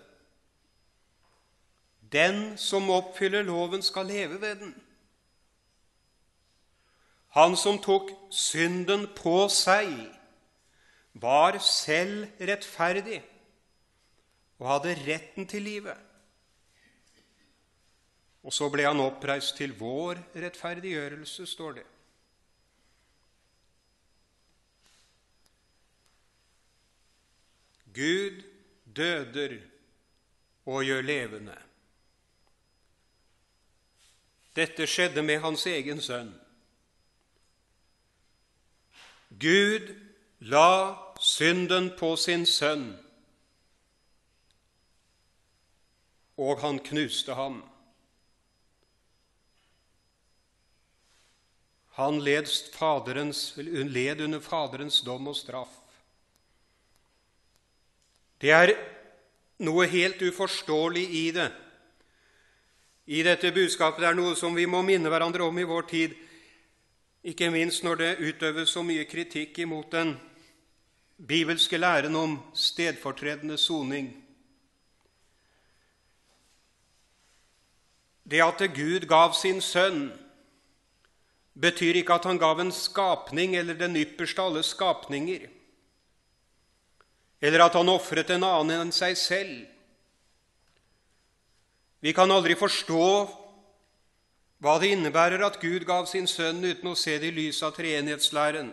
Den 2.13 2.59
som 2.59 2.91
oppfyller 2.91 3.43
loven, 3.43 3.83
skal 3.83 4.07
leve 4.07 4.41
ved 4.41 4.57
den. 4.57 4.75
Han 7.35 7.57
som 7.57 7.81
tok 7.83 8.13
synden 8.31 9.09
på 9.17 9.49
seg, 9.51 9.91
var 11.15 11.59
selv 11.59 12.27
rettferdig 12.41 13.23
og 14.59 14.69
hadde 14.69 14.95
retten 15.07 15.47
til 15.47 15.63
livet. 15.63 15.99
Og 18.45 18.53
så 18.53 18.69
ble 18.71 18.85
han 18.87 19.01
oppreist 19.01 19.57
til 19.57 19.73
vår 19.79 20.21
rettferdiggjørelse, 20.37 21.47
står 21.47 21.79
det. 21.81 21.87
Gud 27.95 28.43
døder 28.97 29.59
og 30.67 30.85
gjør 30.85 31.03
levende. 31.03 31.57
Dette 34.55 34.87
skjedde 34.87 35.23
med 35.23 35.41
hans 35.43 35.67
egen 35.67 36.01
sønn. 36.03 36.33
Gud 39.41 39.91
la 40.47 40.95
synden 41.19 41.91
på 41.99 42.15
sin 42.21 42.47
sønn, 42.47 42.93
og 46.39 46.61
han 46.63 46.79
knuste 46.87 47.35
ham. 47.35 47.63
Han 51.95 52.19
led, 52.27 52.51
faderens, 52.75 53.53
led 53.57 54.21
under 54.21 54.43
Faderens 54.43 55.01
dom 55.07 55.31
og 55.31 55.37
straff. 55.39 55.84
Det 58.41 58.51
er 58.51 58.75
noe 59.65 59.87
helt 59.87 60.23
uforståelig 60.23 61.05
i 61.05 61.25
det. 61.35 61.51
I 63.07 63.23
dette 63.23 63.53
budskapet 63.53 64.01
det 64.01 64.11
er 64.11 64.19
noe 64.19 64.35
som 64.37 64.55
vi 64.57 64.65
må 64.67 64.81
minne 64.83 65.11
hverandre 65.13 65.45
om 65.45 65.59
i 65.61 65.67
vår 65.69 65.89
tid, 65.91 66.15
ikke 67.25 67.51
minst 67.53 67.85
når 67.85 68.01
det 68.01 68.13
utøves 68.21 68.73
så 68.73 68.83
mye 68.85 69.05
kritikk 69.09 69.59
imot 69.65 69.93
den 69.93 70.15
bibelske 71.17 71.79
læren 71.79 72.17
om 72.17 72.37
stedfortredende 72.57 73.57
soning. 73.61 74.11
Det 78.25 78.41
at 78.41 78.61
Gud 78.73 79.05
gav 79.09 79.35
sin 79.37 79.61
sønn, 79.61 80.09
betyr 81.55 82.01
ikke 82.01 82.17
at 82.17 82.25
han 82.25 82.41
gav 82.41 82.61
en 82.61 82.73
skapning 82.73 83.55
eller 83.57 83.77
den 83.79 83.97
ypperste 84.01 84.43
av 84.43 84.51
alle 84.51 84.65
skapninger 84.67 85.45
eller 87.45 87.67
at 87.67 87.75
han 87.77 87.93
ofret 87.93 88.31
en 88.33 88.47
annen 88.49 88.87
enn 88.87 88.93
seg 88.95 89.19
selv. 89.21 89.65
Vi 92.01 92.13
kan 92.17 92.31
aldri 92.33 92.57
forstå 92.57 93.09
hva 94.65 94.79
det 94.81 94.95
innebærer 94.95 95.45
at 95.45 95.59
Gud 95.61 95.85
gav 95.85 96.09
sin 96.09 96.29
sønn 96.31 96.65
uten 96.65 96.89
å 96.89 96.97
se 96.97 97.19
det 97.21 97.35
i 97.35 97.37
lys 97.37 97.61
av 97.67 97.75
treenighetslæren, 97.77 98.73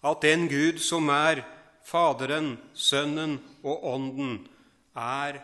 at 0.00 0.24
den 0.24 0.48
Gud 0.48 0.80
som 0.80 1.12
er 1.12 1.44
Faderen, 1.84 2.54
Sønnen 2.72 3.36
og 3.60 3.84
Ånden, 3.84 4.36
er 4.96 5.42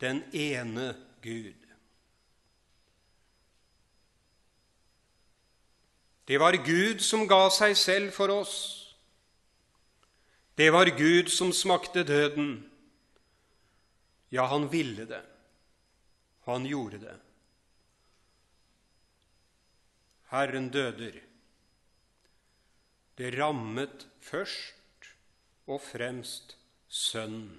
den 0.00 0.22
ene 0.32 0.94
Gud. 1.20 1.56
Det 6.24 6.38
var 6.40 6.56
Gud 6.64 7.02
som 7.04 7.26
ga 7.28 7.48
seg 7.50 7.74
selv 7.76 8.14
for 8.16 8.30
oss. 8.32 8.79
Det 10.60 10.70
var 10.70 10.86
Gud 10.86 11.30
som 11.32 11.52
smakte 11.52 12.02
døden. 12.04 12.70
Ja, 14.28 14.44
han 14.44 14.68
ville 14.68 15.06
det. 15.08 15.22
Han 16.44 16.66
gjorde 16.66 16.98
det. 16.98 17.14
Herren 20.28 20.68
døder. 20.68 21.14
Det 23.16 23.30
rammet 23.38 24.04
først 24.20 25.08
og 25.66 25.80
fremst 25.80 26.58
Sønnen. 26.88 27.56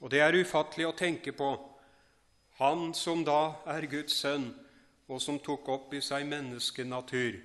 Og 0.00 0.10
det 0.10 0.24
er 0.24 0.40
ufattelig 0.42 0.88
å 0.88 0.96
tenke 0.98 1.30
på 1.30 1.52
Han 2.58 2.90
som 2.98 3.22
da 3.22 3.60
er 3.70 3.86
Guds 3.86 4.18
sønn, 4.24 4.50
og 5.06 5.22
som 5.22 5.38
tok 5.38 5.70
opp 5.70 5.94
i 5.94 6.02
seg 6.02 6.26
menneskenatur 6.26 7.38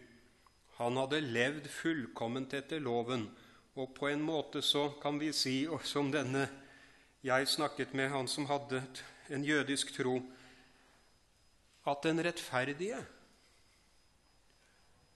han 0.78 0.98
hadde 0.98 1.22
levd 1.22 1.70
fullkomment 1.70 2.54
etter 2.58 2.82
loven, 2.82 3.28
og 3.78 3.94
på 3.98 4.10
en 4.10 4.22
måte 4.22 4.62
så 4.62 4.90
kan 5.02 5.20
vi 5.22 5.32
si, 5.34 5.64
som 5.86 6.12
denne 6.14 6.48
jeg 7.24 7.48
snakket 7.48 7.94
med, 7.96 8.12
han 8.12 8.28
som 8.28 8.46
hadde 8.50 8.82
en 9.30 9.46
jødisk 9.46 9.94
tro, 9.96 10.18
at 11.88 12.04
den 12.04 12.20
rettferdige 12.26 13.00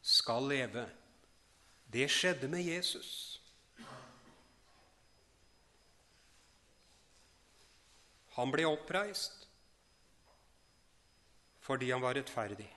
skal 0.01 0.47
leve. 0.47 0.85
Det 1.91 2.07
skjedde 2.11 2.47
med 2.51 2.63
Jesus. 2.63 3.41
Han 8.37 8.51
ble 8.53 8.67
oppreist 8.69 9.47
fordi 11.67 11.89
han 11.91 11.99
var 11.99 12.15
rettferdig. 12.15 12.76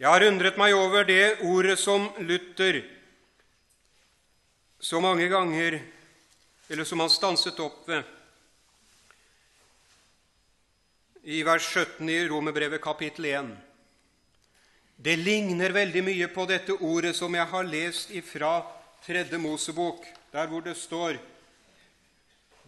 Jeg 0.00 0.08
har 0.08 0.24
undret 0.24 0.56
meg 0.56 0.72
over 0.72 1.04
det 1.04 1.42
ordet 1.44 1.74
som 1.76 2.06
Luther 2.24 2.78
så 4.80 4.96
mange 4.96 5.26
ganger, 5.28 5.74
eller 6.72 6.86
som 6.88 7.02
han 7.04 7.10
stanset 7.12 7.58
opp 7.60 7.82
ved, 7.84 8.06
i 11.28 11.42
vers 11.44 11.66
17 11.68 12.08
i 12.08 12.16
Romerbrevet 12.30 12.80
kapittel 12.80 13.26
1. 13.28 13.50
Det 14.96 15.18
ligner 15.20 15.74
veldig 15.76 16.02
mye 16.06 16.28
på 16.32 16.46
dette 16.48 16.78
ordet 16.80 17.12
som 17.18 17.36
jeg 17.36 17.44
har 17.50 17.68
lest 17.68 18.14
ifra 18.16 18.54
Tredje 19.04 19.36
Mosebok, 19.36 20.06
der 20.32 20.48
hvor 20.48 20.64
det 20.64 20.78
står 20.80 21.18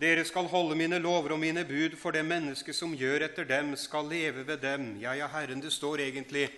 dere 0.02 0.26
skal 0.28 0.50
holde 0.52 0.76
mine 0.76 0.98
lover 1.00 1.32
og 1.32 1.40
mine 1.40 1.64
bud, 1.64 1.96
for 1.96 2.12
det 2.12 2.26
mennesket 2.28 2.76
som 2.76 2.92
gjør 2.92 3.24
etter 3.30 3.48
dem, 3.48 3.72
skal 3.76 4.04
leve 4.10 4.44
ved 4.44 4.60
dem. 4.60 4.98
Ja, 5.00 5.14
ja, 5.16 5.30
Herren, 5.32 5.64
det 5.64 5.72
står 5.72 6.04
egentlig 6.10 6.50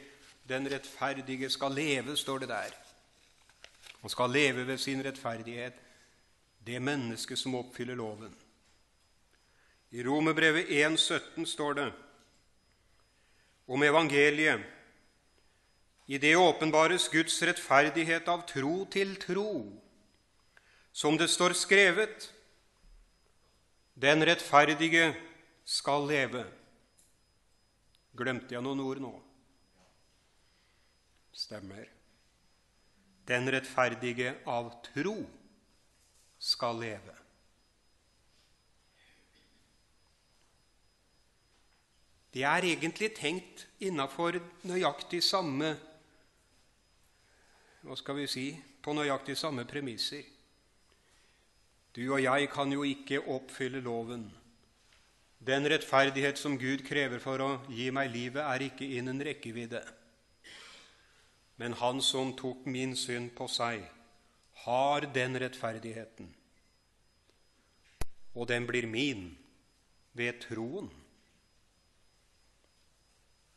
'den 0.48 0.68
rettferdige 0.70 1.50
skal 1.50 1.72
leve', 1.72 2.16
står 2.16 2.38
det 2.38 2.48
der. 2.48 2.74
Han 4.00 4.10
skal 4.10 4.30
leve 4.30 4.66
ved 4.66 4.78
sin 4.78 5.04
rettferdighet, 5.04 5.72
det 6.66 6.82
mennesket 6.82 7.38
som 7.38 7.54
oppfyller 7.54 7.94
loven. 7.94 8.34
I 9.90 10.04
Romerbrevet 10.04 10.66
1,17 10.66 11.44
står 11.44 11.72
det 11.72 11.92
om 13.66 13.82
evangeliet. 13.82 14.60
I 16.06 16.18
det 16.18 16.36
åpenbares 16.36 17.08
Guds 17.08 17.42
rettferdighet 17.42 18.28
av 18.28 18.46
tro 18.46 18.84
til 18.84 19.16
tro. 19.16 19.80
Som 20.92 21.18
det 21.18 21.30
står 21.30 21.52
skrevet:" 21.52 22.30
Den 23.94 24.26
rettferdige 24.26 25.14
skal 25.64 26.08
leve. 26.08 26.44
Glemte 28.16 28.54
jeg 28.54 28.62
noen 28.62 28.80
ord 28.80 28.98
nå? 29.00 29.23
Stemmer. 31.34 31.88
Den 33.26 33.50
rettferdige 33.50 34.36
av 34.46 34.70
tro 34.92 35.16
skal 36.38 36.78
leve. 36.78 37.14
Det 42.34 42.42
er 42.46 42.66
egentlig 42.66 43.12
tenkt 43.14 43.66
innafor 43.86 44.40
nøyaktig 44.66 45.20
samme 45.22 45.76
Hva 47.84 47.96
skal 48.00 48.16
vi 48.16 48.24
si 48.32 48.46
på 48.84 48.94
nøyaktig 48.96 49.36
samme 49.36 49.66
premisser. 49.68 50.22
Du 51.94 52.00
og 52.06 52.22
jeg 52.22 52.48
kan 52.52 52.72
jo 52.72 52.82
ikke 52.88 53.20
oppfylle 53.30 53.82
loven. 53.84 54.24
Den 55.44 55.68
rettferdighet 55.68 56.40
som 56.40 56.56
Gud 56.58 56.80
krever 56.88 57.20
for 57.20 57.44
å 57.44 57.50
gi 57.68 57.90
meg 57.92 58.08
livet, 58.10 58.40
er 58.40 58.64
ikke 58.66 58.88
innen 58.96 59.20
rekkevidde. 59.20 59.82
Men 61.56 61.72
Han 61.72 62.02
som 62.02 62.32
tok 62.36 62.66
min 62.66 62.96
synd 62.96 63.34
på 63.36 63.46
seg, 63.48 63.84
har 64.64 65.06
den 65.14 65.38
rettferdigheten. 65.38 66.30
Og 68.34 68.48
den 68.48 68.66
blir 68.66 68.86
min 68.90 69.28
ved 70.12 70.40
troen. 70.42 70.90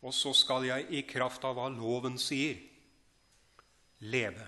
Og 0.01 0.13
så 0.13 0.33
skal 0.33 0.67
jeg 0.67 0.86
i 0.93 1.01
kraft 1.10 1.45
av 1.47 1.57
hva 1.57 1.69
loven 1.73 2.19
sier, 2.21 2.60
leve. 3.99 4.45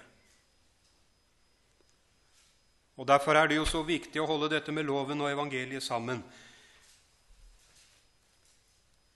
Og 3.00 3.08
Derfor 3.08 3.36
er 3.40 3.48
det 3.48 3.56
jo 3.56 3.66
så 3.66 3.82
viktig 3.88 4.20
å 4.22 4.28
holde 4.28 4.52
dette 4.52 4.74
med 4.76 4.86
loven 4.86 5.22
og 5.24 5.32
evangeliet 5.32 5.84
sammen. 5.84 6.22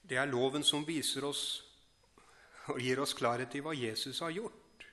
Det 0.07 0.17
er 0.17 0.31
loven 0.31 0.63
som 0.63 0.85
viser 0.87 1.27
oss 1.27 1.43
og 2.71 2.79
gir 2.79 3.01
oss 3.03 3.15
klarhet 3.17 3.55
i 3.57 3.61
hva 3.63 3.73
Jesus 3.75 4.21
har 4.23 4.33
gjort. 4.35 4.85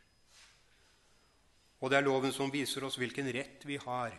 Og 1.81 1.91
det 1.91 2.01
er 2.01 2.07
loven 2.07 2.33
som 2.35 2.53
viser 2.53 2.85
oss 2.85 2.99
hvilken 3.01 3.31
rett 3.33 3.65
vi 3.65 3.79
har 3.81 4.15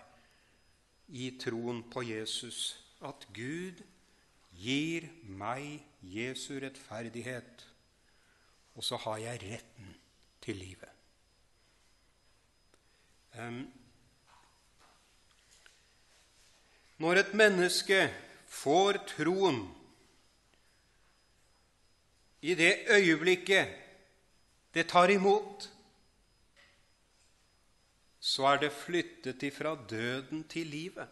i 1.12 1.32
troen 1.42 1.84
på 1.92 2.06
Jesus. 2.08 2.80
At 3.06 3.28
Gud 3.36 3.82
gir 4.58 5.10
meg 5.26 5.84
Jesu 6.02 6.56
rettferdighet, 6.62 7.68
og 8.76 8.86
så 8.86 8.98
har 9.06 9.20
jeg 9.22 9.44
retten 9.44 9.94
til 10.42 10.58
livet. 10.58 10.90
Um, 13.38 13.64
Når 17.02 17.18
et 17.18 17.32
menneske 17.34 17.98
får 18.46 19.00
troen 19.10 19.64
i 22.42 22.56
det 22.56 22.76
øyeblikket 22.90 23.68
det 24.74 24.88
tar 24.90 25.10
imot, 25.10 25.70
så 28.20 28.46
er 28.46 28.58
det 28.58 28.72
flyttet 28.72 29.44
ifra 29.44 29.76
døden 29.90 30.44
til 30.44 30.68
livet. 30.68 31.08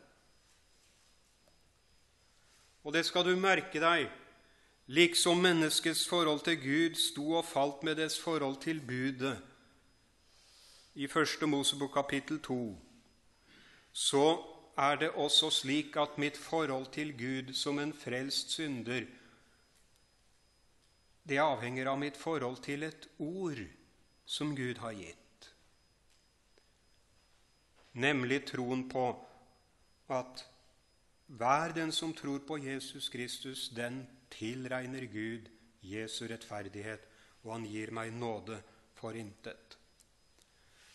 Og 2.83 2.93
det 2.93 3.05
skal 3.05 3.25
du 3.25 3.35
merke 3.35 3.81
deg, 3.81 4.07
liksom 4.87 5.41
menneskets 5.43 6.07
forhold 6.07 6.39
til 6.45 6.57
Gud 6.61 6.95
sto 6.95 7.31
og 7.41 7.45
falt 7.45 7.83
med 7.83 7.99
dets 7.99 8.19
forhold 8.19 8.61
til 8.63 8.79
budet. 8.81 9.37
I 10.95 11.07
Første 11.07 11.47
Mosebok 11.47 11.93
kapittel 11.93 12.39
2 12.41 12.77
så 13.93 14.25
er 14.77 14.95
det 14.95 15.09
også 15.09 15.49
slik 15.49 15.97
at 15.97 16.17
mitt 16.17 16.37
forhold 16.37 16.85
til 16.93 17.11
Gud 17.17 17.53
som 17.53 17.79
en 17.79 17.93
frelst 17.93 18.51
synder 18.51 19.05
det 21.29 21.39
avhenger 21.41 21.91
av 21.91 21.99
mitt 22.01 22.17
forhold 22.17 22.59
til 22.65 22.83
et 22.87 23.07
ord 23.21 23.61
som 24.29 24.55
Gud 24.57 24.81
har 24.81 24.95
gitt, 24.97 25.49
nemlig 27.93 28.43
troen 28.49 28.85
på 28.89 29.05
at 30.09 30.45
hver 31.29 31.75
den 31.75 31.91
som 31.93 32.13
tror 32.17 32.41
på 32.41 32.57
Jesus 32.57 33.09
Kristus, 33.13 33.69
den 33.69 34.01
tilregner 34.33 35.05
Gud 35.05 35.49
Jesu 35.85 36.25
rettferdighet, 36.27 37.05
og 37.43 37.53
han 37.53 37.67
gir 37.69 37.93
meg 37.95 38.11
nåde 38.13 38.57
for 38.97 39.15
intet. 39.15 39.77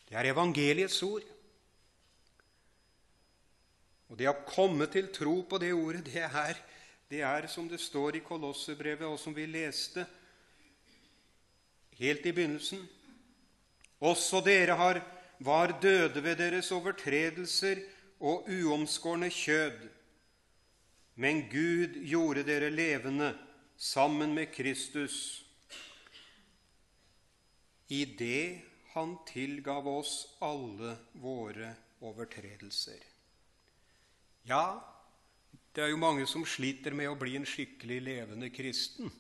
Det 0.09 0.19
er 0.19 0.33
evangeliets 0.33 0.99
ord. 1.07 1.25
Og 4.11 4.19
det 4.19 4.29
å 4.29 4.43
komme 4.47 4.87
til 4.93 5.09
tro 5.15 5.39
på 5.49 5.59
det 5.63 5.73
ordet, 5.73 6.05
det 6.11 6.27
er, 6.27 6.59
det 7.09 7.23
er 7.25 7.49
som 7.51 7.71
det 7.71 7.81
står 7.81 8.19
i 8.19 8.25
Kolossebrevet, 8.27 9.07
og 9.09 9.19
som 9.19 9.35
vi 9.35 9.47
leste 9.49 10.05
helt 12.05 12.27
i 12.27 12.33
begynnelsen. 12.37 12.85
Også 14.05 14.43
dere 14.45 14.77
har, 14.77 15.01
var 15.41 15.75
døde 15.83 16.23
ved 16.23 16.37
deres 16.39 16.71
overtredelser 16.73 17.81
og 18.21 18.49
uomskårne 18.49 19.31
kjød. 19.33 19.89
Men 21.17 21.45
Gud 21.51 22.01
gjorde 22.05 22.45
dere 22.47 22.71
levende 22.71 23.33
sammen 23.77 24.35
med 24.35 24.53
Kristus 24.55 25.45
i 27.89 28.05
det 28.19 28.61
Han 28.95 29.17
tilgav 29.27 29.89
oss 29.91 30.37
alle 30.39 30.93
våre 31.19 31.73
overtredelser. 32.07 33.01
Ja, 34.47 34.79
det 35.75 35.83
er 35.83 35.91
jo 35.91 35.99
mange 35.99 36.29
som 36.31 36.45
sliter 36.47 36.95
med 36.95 37.11
å 37.11 37.17
bli 37.19 37.35
en 37.35 37.49
skikkelig 37.49 37.99
levende 38.07 38.53
kristen. 38.55 39.11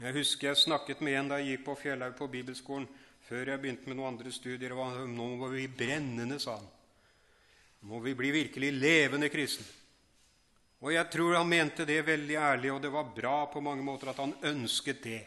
Jeg 0.00 0.16
husker 0.16 0.48
jeg 0.48 0.62
snakket 0.62 1.02
med 1.04 1.18
en 1.18 1.28
da 1.32 1.38
jeg 1.40 1.56
gikk 1.56 1.66
på 1.66 1.76
Fjellhaug 1.82 2.16
på 2.16 2.30
bibelskolen, 2.32 2.88
før 3.28 3.52
jeg 3.52 3.60
begynte 3.62 3.90
med 3.90 3.98
noen 3.98 4.14
andre 4.14 4.32
studier. 4.34 4.72
Nå 4.72 5.28
må 5.36 5.50
vi 5.52 5.66
bli 5.66 5.68
brennende, 5.84 6.40
sa 6.42 6.56
han. 6.56 6.66
Nå 7.82 7.92
må 7.92 8.00
vi 8.04 8.14
bli 8.16 8.32
virkelig 8.34 8.72
levende 8.72 9.28
kristne. 9.32 9.68
Og 10.82 10.90
jeg 10.96 11.06
tror 11.14 11.36
han 11.38 11.46
mente 11.46 11.86
det 11.86 12.00
veldig 12.06 12.36
ærlig, 12.42 12.72
og 12.74 12.80
det 12.82 12.90
var 12.90 13.12
bra 13.14 13.36
på 13.52 13.62
mange 13.62 13.84
måter 13.86 14.10
at 14.10 14.18
han 14.18 14.34
ønsket 14.50 15.02
det. 15.04 15.22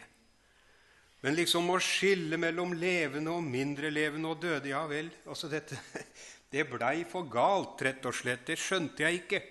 Men 1.23 1.37
liksom 1.37 1.69
å 1.71 1.79
skille 1.81 2.37
mellom 2.37 2.75
levende 2.77 3.31
og 3.33 3.45
mindre 3.47 3.89
levende 3.89 4.29
og 4.29 4.41
døde 4.43 4.69
Ja 4.69 4.83
vel, 4.89 5.07
altså 5.25 5.47
dette, 5.49 5.79
det 6.53 6.67
blei 6.69 7.05
for 7.09 7.29
galt, 7.31 7.79
rett 7.87 8.03
og 8.05 8.13
slett. 8.13 8.43
Det 8.49 8.59
skjønte 8.59 9.07
jeg 9.07 9.23
ikke. 9.23 9.41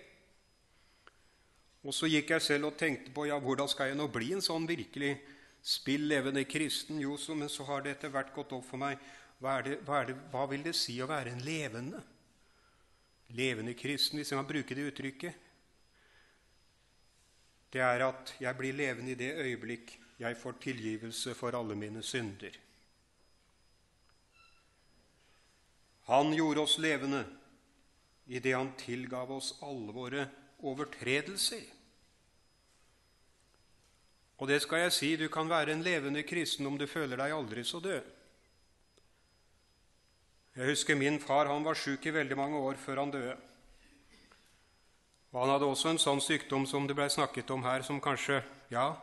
Og 1.85 1.93
så 1.93 2.09
gikk 2.09 2.33
jeg 2.33 2.43
selv 2.43 2.71
og 2.71 2.79
tenkte 2.81 3.13
på 3.13 3.27
ja, 3.29 3.37
hvordan 3.41 3.69
skal 3.69 3.91
jeg 3.91 3.99
nå 3.99 4.09
bli 4.13 4.33
en 4.33 4.45
sånn 4.45 4.65
virkelig 4.69 5.19
spill 5.65 6.07
levende 6.09 6.47
kristen? 6.49 7.01
Jo, 7.03 7.19
så, 7.21 7.37
men 7.37 7.53
så 7.53 7.67
har 7.69 7.85
det 7.85 7.99
etter 7.99 8.13
hvert 8.13 8.33
gått 8.35 8.55
opp 8.57 8.65
for 8.71 8.81
meg 8.81 9.01
hva, 9.43 9.59
det, 9.65 9.81
hva, 9.85 10.01
det, 10.09 10.17
hva 10.33 10.47
vil 10.49 10.65
det 10.65 10.73
si 10.79 10.97
å 11.03 11.09
være 11.11 11.35
en 11.35 11.45
levende? 11.45 12.01
Levende 13.37 13.75
kristen, 13.77 14.21
hvis 14.21 14.33
jeg 14.33 14.41
kan 14.41 14.49
bruke 14.49 14.77
det 14.77 14.89
uttrykket. 14.89 15.43
Det 17.75 17.83
er 17.83 18.05
at 18.07 18.33
jeg 18.39 18.57
blir 18.57 18.77
levende 18.79 19.13
i 19.13 19.19
det 19.19 19.33
øyeblikk 19.43 19.97
jeg 20.23 20.39
får 20.39 20.61
tilgivelse 20.63 21.35
for 21.37 21.57
alle 21.59 21.75
mine 21.77 22.01
synder. 22.07 22.55
Han 26.07 26.33
gjorde 26.37 26.65
oss 26.65 26.79
levende 26.79 27.25
i 28.31 28.39
det 28.41 28.55
han 28.55 28.73
tilgav 28.79 29.33
oss 29.35 29.57
alle 29.65 29.93
våre 29.93 30.29
overtredelser. 30.65 31.65
Og 34.39 34.51
det 34.51 34.61
skal 34.63 34.85
jeg 34.85 34.93
si, 34.93 35.15
du 35.17 35.29
kan 35.33 35.49
være 35.49 35.73
en 35.73 35.85
levende 35.85 36.25
kristen 36.27 36.67
om 36.67 36.79
du 36.79 36.87
føler 36.91 37.21
deg 37.21 37.35
aldri 37.35 37.65
så 37.65 37.81
død. 37.81 38.03
Jeg 40.55 40.71
husker 40.71 40.99
min 40.99 41.19
far 41.19 41.51
han 41.51 41.65
var 41.67 41.79
sjuk 41.79 42.07
i 42.07 42.15
veldig 42.15 42.37
mange 42.39 42.59
år 42.59 42.79
før 42.79 43.03
han 43.03 43.11
døde. 43.11 43.35
Og 45.35 45.41
Han 45.41 45.51
hadde 45.51 45.67
også 45.67 45.91
en 45.91 45.99
sånn 45.99 46.23
sykdom 46.23 46.67
som 46.67 46.87
det 46.87 46.95
ble 46.95 47.09
snakket 47.11 47.51
om 47.51 47.65
her, 47.67 47.83
som 47.83 48.01
kanskje 48.01 48.43
Ja, 48.71 48.95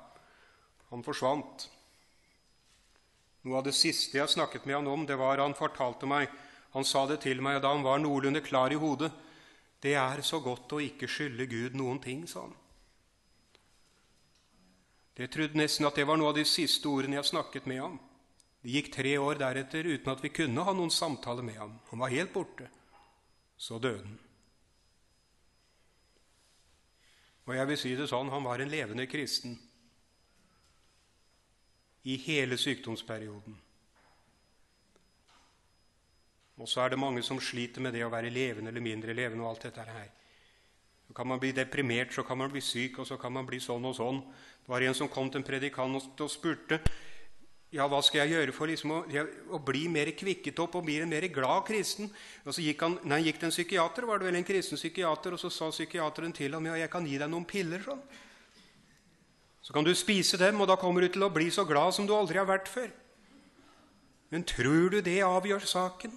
han 0.90 1.04
forsvant. 1.04 1.68
Noe 3.44 3.58
av 3.60 3.66
det 3.66 3.76
siste 3.76 4.18
jeg 4.18 4.32
snakket 4.32 4.66
med 4.66 4.78
han 4.78 4.88
om, 4.88 5.06
det 5.06 5.18
var 5.20 5.42
han 5.44 5.58
fortalte 5.58 6.08
meg 6.08 6.30
Han 6.72 6.88
sa 6.88 7.04
det 7.08 7.20
til 7.26 7.42
meg 7.44 7.60
da 7.62 7.74
han 7.74 7.84
var 7.84 8.00
noenlunde 8.00 8.40
klar 8.40 8.72
i 8.72 8.80
hodet. 8.80 9.12
Det 9.84 9.92
er 10.00 10.22
så 10.24 10.40
godt 10.40 10.72
å 10.72 10.80
ikke 10.80 11.10
skylde 11.10 11.50
Gud 11.52 11.76
noen 11.76 12.00
ting, 12.00 12.24
sa 12.28 12.46
han. 12.46 12.56
Jeg 15.18 15.32
trodde 15.32 15.60
nesten 15.60 15.86
at 15.86 15.98
det 16.00 16.08
var 16.08 16.18
noe 16.20 16.32
av 16.32 16.38
de 16.38 16.46
siste 16.48 16.88
ordene 16.88 17.20
jeg 17.20 17.32
snakket 17.34 17.68
med 17.70 17.82
ham. 17.84 17.98
Det 18.62 18.76
gikk 18.76 18.92
tre 18.94 19.16
år 19.18 19.40
deretter 19.42 19.90
uten 19.90 20.12
at 20.14 20.22
vi 20.24 20.32
kunne 20.34 20.64
ha 20.64 20.74
noen 20.78 20.94
samtale 20.94 21.44
med 21.46 21.58
ham. 21.58 21.74
Han 21.90 22.04
var 22.04 22.14
helt 22.14 22.34
borte. 22.34 22.70
Så 23.58 23.80
døde 23.82 24.06
han. 24.06 24.20
Og 27.50 27.58
jeg 27.58 27.68
vil 27.68 27.80
si 27.82 27.92
det 27.98 28.08
sånn 28.10 28.30
han 28.32 28.46
var 28.46 28.62
en 28.62 28.72
levende 28.72 29.08
kristen 29.10 29.58
i 32.08 32.16
hele 32.22 32.58
sykdomsperioden. 32.58 33.58
Og 36.62 36.70
så 36.70 36.84
er 36.84 36.94
det 36.94 37.02
mange 37.02 37.24
som 37.26 37.42
sliter 37.42 37.82
med 37.82 37.96
det 37.98 38.06
å 38.06 38.14
være 38.14 38.30
levende 38.34 38.70
eller 38.70 38.86
mindre 38.86 39.18
levende. 39.18 39.44
og 39.44 39.50
alt 39.50 39.64
dette 39.68 39.86
her. 39.86 40.10
Så 41.12 41.16
kan 41.16 41.28
man 41.28 41.42
bli 41.44 41.50
deprimert, 41.52 42.14
så 42.16 42.24
kan 42.24 42.38
man 42.40 42.48
bli 42.48 42.62
syk, 42.64 43.02
og 43.04 43.08
så 43.08 43.18
kan 43.20 43.34
man 43.36 43.44
bli 43.44 43.58
sånn 43.60 43.84
og 43.84 43.98
sånn. 43.98 44.22
Det 44.64 44.72
var 44.72 44.86
en 44.88 44.94
som 44.96 45.10
kom 45.12 45.28
til 45.28 45.42
en 45.42 45.44
predikant 45.44 46.22
og 46.24 46.30
spurte 46.32 46.78
ja, 47.76 47.84
hva 47.84 48.00
skal 48.00 48.22
jeg 48.22 48.38
gjøre 48.38 48.56
for 48.56 48.72
liksom 48.72 48.94
å, 48.96 49.00
å, 49.52 49.60
bli 49.60 49.82
mer 49.92 50.14
kvikket 50.16 50.62
opp 50.64 50.78
og 50.80 50.86
bli 50.88 51.02
en 51.04 51.12
mer 51.12 51.28
glad 51.28 51.66
kristen. 51.68 52.08
Og 52.48 52.56
så 52.56 52.64
gikk 52.64 52.88
han, 52.88 52.96
nei, 53.12 53.26
gikk 53.26 53.42
til 53.42 53.50
en 53.50 53.56
psykiater, 53.58 54.08
var 54.08 54.24
det 54.24 54.30
vel 54.30 54.40
en 54.40 54.48
kristen 54.48 54.80
psykiater, 54.80 55.36
og 55.36 55.44
så 55.44 55.52
sa 55.52 55.68
psykiateren 55.76 56.32
til 56.36 56.56
ham 56.56 56.72
ja, 56.72 56.80
jeg 56.80 56.94
kan 56.96 57.12
gi 57.12 57.20
deg 57.20 57.32
noen 57.32 57.48
piller. 57.48 57.84
sånn. 57.84 58.00
Så 59.68 59.76
kan 59.76 59.84
du 59.84 59.92
spise 59.92 60.40
dem, 60.40 60.64
og 60.64 60.72
da 60.72 60.80
kommer 60.80 61.04
du 61.04 61.12
til 61.12 61.28
å 61.28 61.34
bli 61.36 61.52
så 61.52 61.68
glad 61.68 61.92
som 62.00 62.08
du 62.08 62.16
aldri 62.16 62.40
har 62.40 62.48
vært 62.48 62.72
før. 62.72 62.88
Men 64.32 64.48
tror 64.48 64.96
du 64.96 65.02
det 65.04 65.20
avgjør 65.28 65.68
saken? 65.76 66.16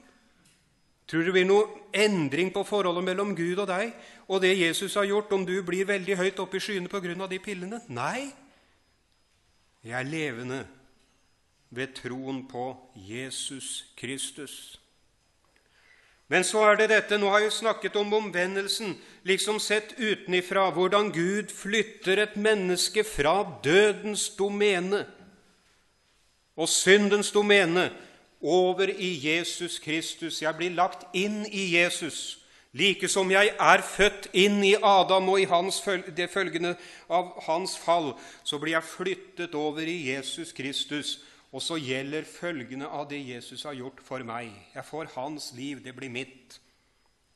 Tror 1.06 1.20
du 1.20 1.28
det 1.28 1.34
blir 1.36 1.48
noe 1.48 1.66
endring 1.92 2.48
på 2.52 2.62
forholdet 2.64 3.04
mellom 3.04 3.34
Gud 3.36 3.58
og 3.60 3.68
deg 3.68 3.92
og 4.28 4.40
det 4.40 4.54
Jesus 4.56 4.94
har 4.96 5.04
gjort, 5.04 5.32
om 5.36 5.44
du 5.44 5.58
blir 5.62 5.84
veldig 5.88 6.16
høyt 6.16 6.40
oppe 6.40 6.56
i 6.56 6.64
skyene 6.64 6.88
pga. 6.88 7.26
de 7.28 7.38
pillene? 7.38 7.80
Nei. 7.88 8.32
Jeg 9.84 10.00
er 10.00 10.08
levende 10.08 10.66
ved 11.70 11.92
troen 11.94 12.46
på 12.48 12.72
Jesus 12.96 13.84
Kristus. 13.96 14.78
Men 16.28 16.44
så 16.44 16.62
er 16.70 16.76
det 16.76 16.88
dette 16.88 17.18
Nå 17.20 17.28
har 17.28 17.42
jeg 17.44 17.52
snakket 17.52 17.96
om 18.00 18.12
omvendelsen, 18.16 18.96
liksom 19.28 19.60
sett 19.60 19.92
utenifra, 19.98 20.70
hvordan 20.70 21.12
Gud 21.12 21.52
flytter 21.52 22.22
et 22.22 22.36
menneske 22.36 23.04
fra 23.04 23.42
dødens 23.64 24.30
domene 24.38 25.04
og 26.56 26.68
syndens 26.68 27.32
domene 27.34 27.90
over 28.44 28.92
i 28.92 29.10
Jesus 29.24 29.78
Kristus. 29.80 30.42
Jeg 30.42 30.56
blir 30.56 30.76
lagt 30.76 31.06
inn 31.16 31.46
i 31.48 31.70
Jesus, 31.74 32.38
like 32.76 33.08
som 33.08 33.30
jeg 33.32 33.54
er 33.56 33.82
født 33.82 34.28
inn 34.36 34.60
i 34.66 34.74
Adam 34.76 35.32
og 35.32 35.40
i 35.40 35.48
hans, 35.48 35.80
det 36.16 36.28
følgende 36.30 36.74
av 37.08 37.32
hans 37.48 37.78
fall, 37.80 38.12
så 38.44 38.60
blir 38.60 38.76
jeg 38.76 38.90
flyttet 38.90 39.54
over 39.56 39.88
i 39.88 40.10
Jesus 40.12 40.52
Kristus 40.52 41.18
og 41.54 41.62
så 41.62 41.78
gjelder 41.78 42.26
følgende 42.26 42.88
av 42.90 43.06
det 43.10 43.20
Jesus 43.22 43.62
har 43.62 43.76
gjort 43.78 44.00
for 44.02 44.24
meg. 44.26 44.50
Jeg 44.74 44.84
får 44.88 45.12
hans 45.14 45.52
liv, 45.54 45.84
det 45.84 45.94
blir 45.94 46.10
mitt. 46.10 46.58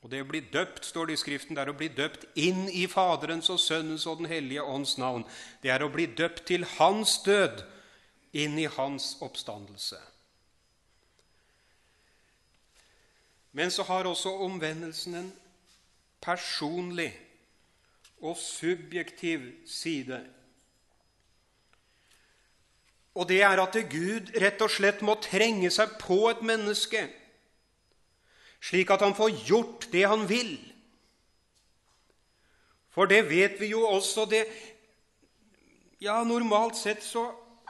Og 0.03 0.11
det 0.11 0.19
å 0.23 0.27
bli 0.27 0.41
døpt, 0.51 0.83
står 0.87 1.07
det 1.07 1.15
i 1.15 1.21
Skriften, 1.21 1.55
det 1.55 1.63
er 1.63 1.71
å 1.71 1.77
bli 1.79 1.87
døpt 1.91 2.25
inn 2.39 2.67
i 2.67 2.85
Faderens 2.91 3.47
og 3.51 3.61
Sønnens 3.63 4.05
og 4.07 4.19
Den 4.19 4.31
hellige 4.31 4.63
ånds 4.63 4.97
navn. 4.99 5.23
Det 5.63 5.71
er 5.71 5.83
å 5.83 5.91
bli 5.91 6.07
døpt 6.19 6.45
til 6.51 6.67
hans 6.75 7.15
død, 7.23 7.63
inn 8.35 8.59
i 8.59 8.67
hans 8.69 9.15
oppstandelse. 9.23 9.97
Men 13.51 13.71
så 13.71 13.83
har 13.83 14.05
også 14.05 14.33
omvendelsen 14.45 15.15
en 15.15 15.31
personlig 16.21 17.11
og 18.21 18.37
subjektiv 18.37 19.41
side 19.65 20.19
og 23.19 23.27
det 23.27 23.41
er 23.43 23.59
at 23.59 23.75
Gud 23.91 24.31
rett 24.39 24.61
og 24.63 24.71
slett 24.71 25.01
må 25.03 25.17
trenge 25.19 25.67
seg 25.73 25.97
på 25.99 26.21
et 26.29 26.43
menneske, 26.45 27.01
slik 28.63 28.91
at 28.95 29.03
han 29.03 29.15
får 29.17 29.33
gjort 29.47 29.87
det 29.91 30.05
han 30.07 30.23
vil. 30.29 30.53
For 32.95 33.09
det 33.11 33.25
vet 33.29 33.59
vi 33.61 33.73
jo 33.73 33.85
også 33.87 34.27
det 34.29 34.45
Ja, 35.99 36.21
normalt 36.23 36.77
sett 36.79 37.01
så 37.03 37.25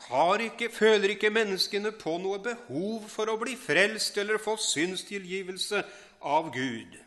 ikke, 0.07 0.69
føler 0.69 1.09
ikke 1.15 1.29
menneskene 1.29 1.91
på 1.91 2.17
noe 2.17 2.39
behov 2.39 3.07
for 3.09 3.29
å 3.29 3.37
bli 3.37 3.55
frelst 3.55 4.17
eller 4.17 4.37
få 4.37 4.55
synstilgivelse 4.57 5.83
av 6.21 6.51
Gud. 6.53 6.97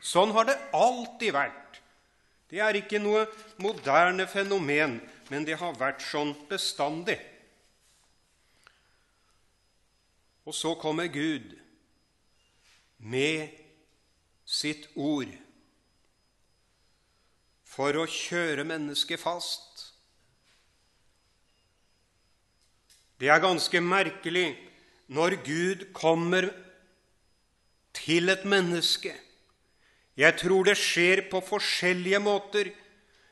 Sånn 0.00 0.32
har 0.32 0.46
det 0.46 0.58
alltid 0.72 1.32
vært. 1.34 1.80
Det 2.48 2.60
er 2.62 2.78
ikke 2.78 3.00
noe 3.02 3.26
moderne 3.58 4.26
fenomen, 4.30 5.00
men 5.30 5.44
det 5.44 5.58
har 5.58 5.74
vært 5.78 6.04
sånn 6.06 6.34
bestandig. 6.48 7.18
Og 10.46 10.54
så 10.54 10.76
kommer 10.78 11.10
Gud 11.10 11.56
med 12.98 13.50
sitt 14.46 14.86
ord 14.94 15.32
for 17.66 17.98
å 17.98 18.06
kjøre 18.08 18.64
mennesket 18.64 19.20
fast. 19.20 19.75
Det 23.20 23.28
er 23.32 23.40
ganske 23.40 23.80
merkelig 23.80 24.50
når 25.08 25.38
Gud 25.44 25.86
kommer 25.96 26.50
til 27.96 28.28
et 28.28 28.44
menneske. 28.44 29.14
Jeg 30.16 30.36
tror 30.40 30.64
det 30.64 30.76
skjer 30.80 31.26
på 31.30 31.40
forskjellige 31.44 32.20
måter, 32.20 32.70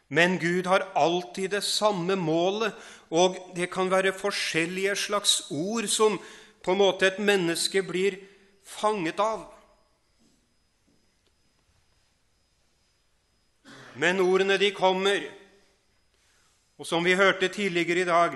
men 0.08 0.38
Gud 0.40 0.68
har 0.68 0.86
alltid 0.96 1.56
det 1.56 1.64
samme 1.64 2.16
målet, 2.16 2.72
og 3.10 3.36
det 3.56 3.70
kan 3.72 3.90
være 3.90 4.12
forskjellige 4.16 4.96
slags 4.96 5.42
ord 5.50 5.88
som 5.88 6.18
på 6.64 6.72
en 6.72 6.80
måte 6.80 7.08
et 7.08 7.20
menneske 7.20 7.82
blir 7.84 8.16
fanget 8.64 9.20
av. 9.20 9.50
Men 13.94 14.20
ordene, 14.20 14.56
de 14.58 14.72
kommer. 14.74 15.22
Og 16.78 16.86
som 16.88 17.04
vi 17.04 17.14
hørte 17.14 17.48
tidligere 17.48 18.02
i 18.02 18.08
dag, 18.08 18.34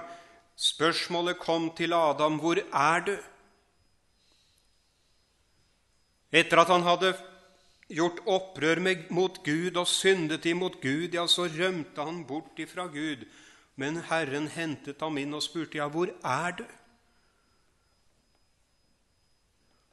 spørsmålet 0.59 1.38
kom 1.38 1.71
til 1.79 1.94
Adam 1.94 2.38
hvor 2.42 2.59
er 2.59 3.05
du? 3.07 3.14
Etter 6.35 6.61
at 6.61 6.73
han 6.73 6.85
hadde 6.85 7.14
gjort 7.88 8.18
opprør 8.29 8.83
mot 9.14 9.38
Gud 9.44 9.77
og 9.81 9.87
syndet 9.88 10.44
imot 10.47 10.81
Gud, 10.83 11.14
ja, 11.14 11.25
så 11.27 11.47
rømte 11.49 12.05
han 12.05 12.25
bort 12.27 12.59
ifra 12.59 12.87
Gud. 12.87 13.25
Men 13.77 14.03
Herren 14.11 14.49
hentet 14.53 15.01
ham 15.01 15.16
inn 15.16 15.33
og 15.38 15.44
spurte, 15.47 15.79
ja, 15.79 15.87
hvor 15.88 16.11
er 16.11 16.59
du? 16.59 16.66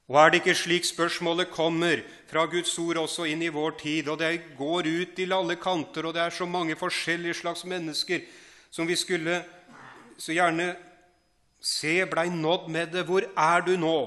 Og 0.05 0.17
er 0.21 0.29
det 0.29 0.41
ikke 0.43 0.57
slik 0.57 0.85
spørsmålet 0.85 1.49
kommer 1.53 2.03
fra 2.29 2.43
Guds 2.49 2.73
ord 2.77 2.99
også 3.01 3.25
inn 3.29 3.41
i 3.41 3.53
vår 3.53 3.77
tid, 3.79 4.09
og 4.09 4.19
det 4.21 4.57
går 4.57 4.85
ut 4.85 5.15
til 5.17 5.33
alle 5.33 5.55
kanter, 5.57 6.05
og 6.05 6.13
det 6.13 6.21
er 6.21 6.35
så 6.35 6.45
mange 6.45 6.75
forskjellige 6.77 7.39
slags 7.41 7.63
mennesker 7.65 8.21
som 8.69 8.85
vi 8.85 8.97
skulle 8.99 9.39
så 10.17 10.35
gjerne 10.35 10.75
se 11.65 12.05
blei 12.05 12.29
nådd 12.29 12.69
med 12.71 12.93
det. 12.93 13.05
Hvor 13.07 13.25
er 13.35 13.65
du 13.65 13.75
nå? 13.79 13.97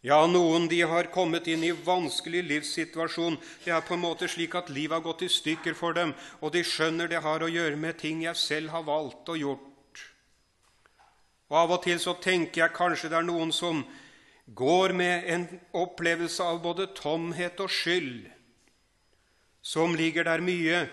Ja, 0.00 0.22
noen 0.24 0.64
de 0.70 0.78
har 0.88 1.10
kommet 1.12 1.48
inn 1.52 1.64
i 1.66 1.74
vanskelig 1.76 2.40
livssituasjon. 2.48 3.36
Det 3.64 3.74
er 3.74 3.84
på 3.84 3.98
en 3.98 4.04
måte 4.06 4.30
slik 4.32 4.54
at 4.56 4.70
livet 4.72 4.96
har 4.96 5.04
gått 5.04 5.26
i 5.26 5.28
stykker 5.28 5.76
for 5.76 5.92
dem, 5.96 6.14
og 6.40 6.54
de 6.54 6.62
skjønner 6.64 7.10
det 7.10 7.20
har 7.20 7.44
å 7.44 7.50
gjøre 7.52 7.76
med 7.76 7.98
ting 8.00 8.22
jeg 8.24 8.40
selv 8.40 8.72
har 8.72 8.86
valgt 8.86 9.28
og 9.28 9.42
gjort. 9.42 10.04
Og 11.50 11.58
Av 11.60 11.74
og 11.76 11.82
til 11.84 12.00
så 12.00 12.14
tenker 12.22 12.62
jeg 12.62 12.76
kanskje 12.78 13.10
det 13.12 13.18
er 13.18 13.28
noen 13.28 13.52
som 13.52 13.82
går 14.56 14.94
med 14.96 15.28
en 15.34 15.46
opplevelse 15.76 16.48
av 16.48 16.62
både 16.64 16.88
tomhet 16.96 17.60
og 17.60 17.68
skyld, 17.68 18.24
som 19.60 19.92
ligger 19.94 20.24
der 20.24 20.40
mye 20.40 20.86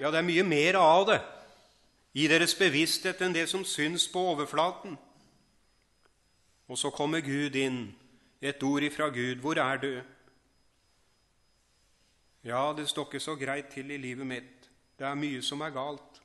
Ja, 0.00 0.10
det 0.10 0.18
er 0.18 0.26
mye 0.26 0.42
mer 0.42 0.74
av 0.80 1.04
det 1.06 1.20
i 2.14 2.28
deres 2.30 2.54
bevissthet 2.54 3.22
enn 3.24 3.34
det 3.34 3.48
som 3.50 3.64
syns 3.66 4.06
på 4.10 4.22
overflaten. 4.32 4.96
Og 6.70 6.78
så 6.78 6.90
kommer 6.94 7.20
Gud 7.20 7.56
inn, 7.58 7.88
et 8.40 8.62
ord 8.62 8.82
ifra 8.86 9.08
Gud. 9.08 9.40
Hvor 9.42 9.58
er 9.58 9.80
du? 9.82 10.02
Ja, 12.44 12.72
det 12.76 12.88
står 12.88 13.08
ikke 13.08 13.20
så 13.20 13.34
greit 13.40 13.72
til 13.72 13.90
i 13.90 13.98
livet 13.98 14.26
mitt. 14.26 14.68
Det 14.98 15.06
er 15.08 15.18
mye 15.18 15.42
som 15.42 15.64
er 15.64 15.74
galt. 15.74 16.20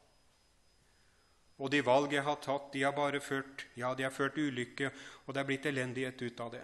Og 1.60 1.71
de 1.71 1.82
valg 1.84 2.13
jeg 2.13 2.23
har 2.23 2.39
tatt, 2.43 2.69
de 2.73 2.84
har 2.86 2.93
bare 2.95 3.19
ført 3.19 3.65
ja, 3.75 3.93
de 3.95 4.06
har 4.06 4.13
ført 4.15 4.38
ulykke, 4.38 4.91
og 5.25 5.34
det 5.34 5.41
er 5.41 5.47
blitt 5.47 5.65
elendighet 5.67 6.21
ut 6.21 6.39
av 6.39 6.54
det. 6.54 6.63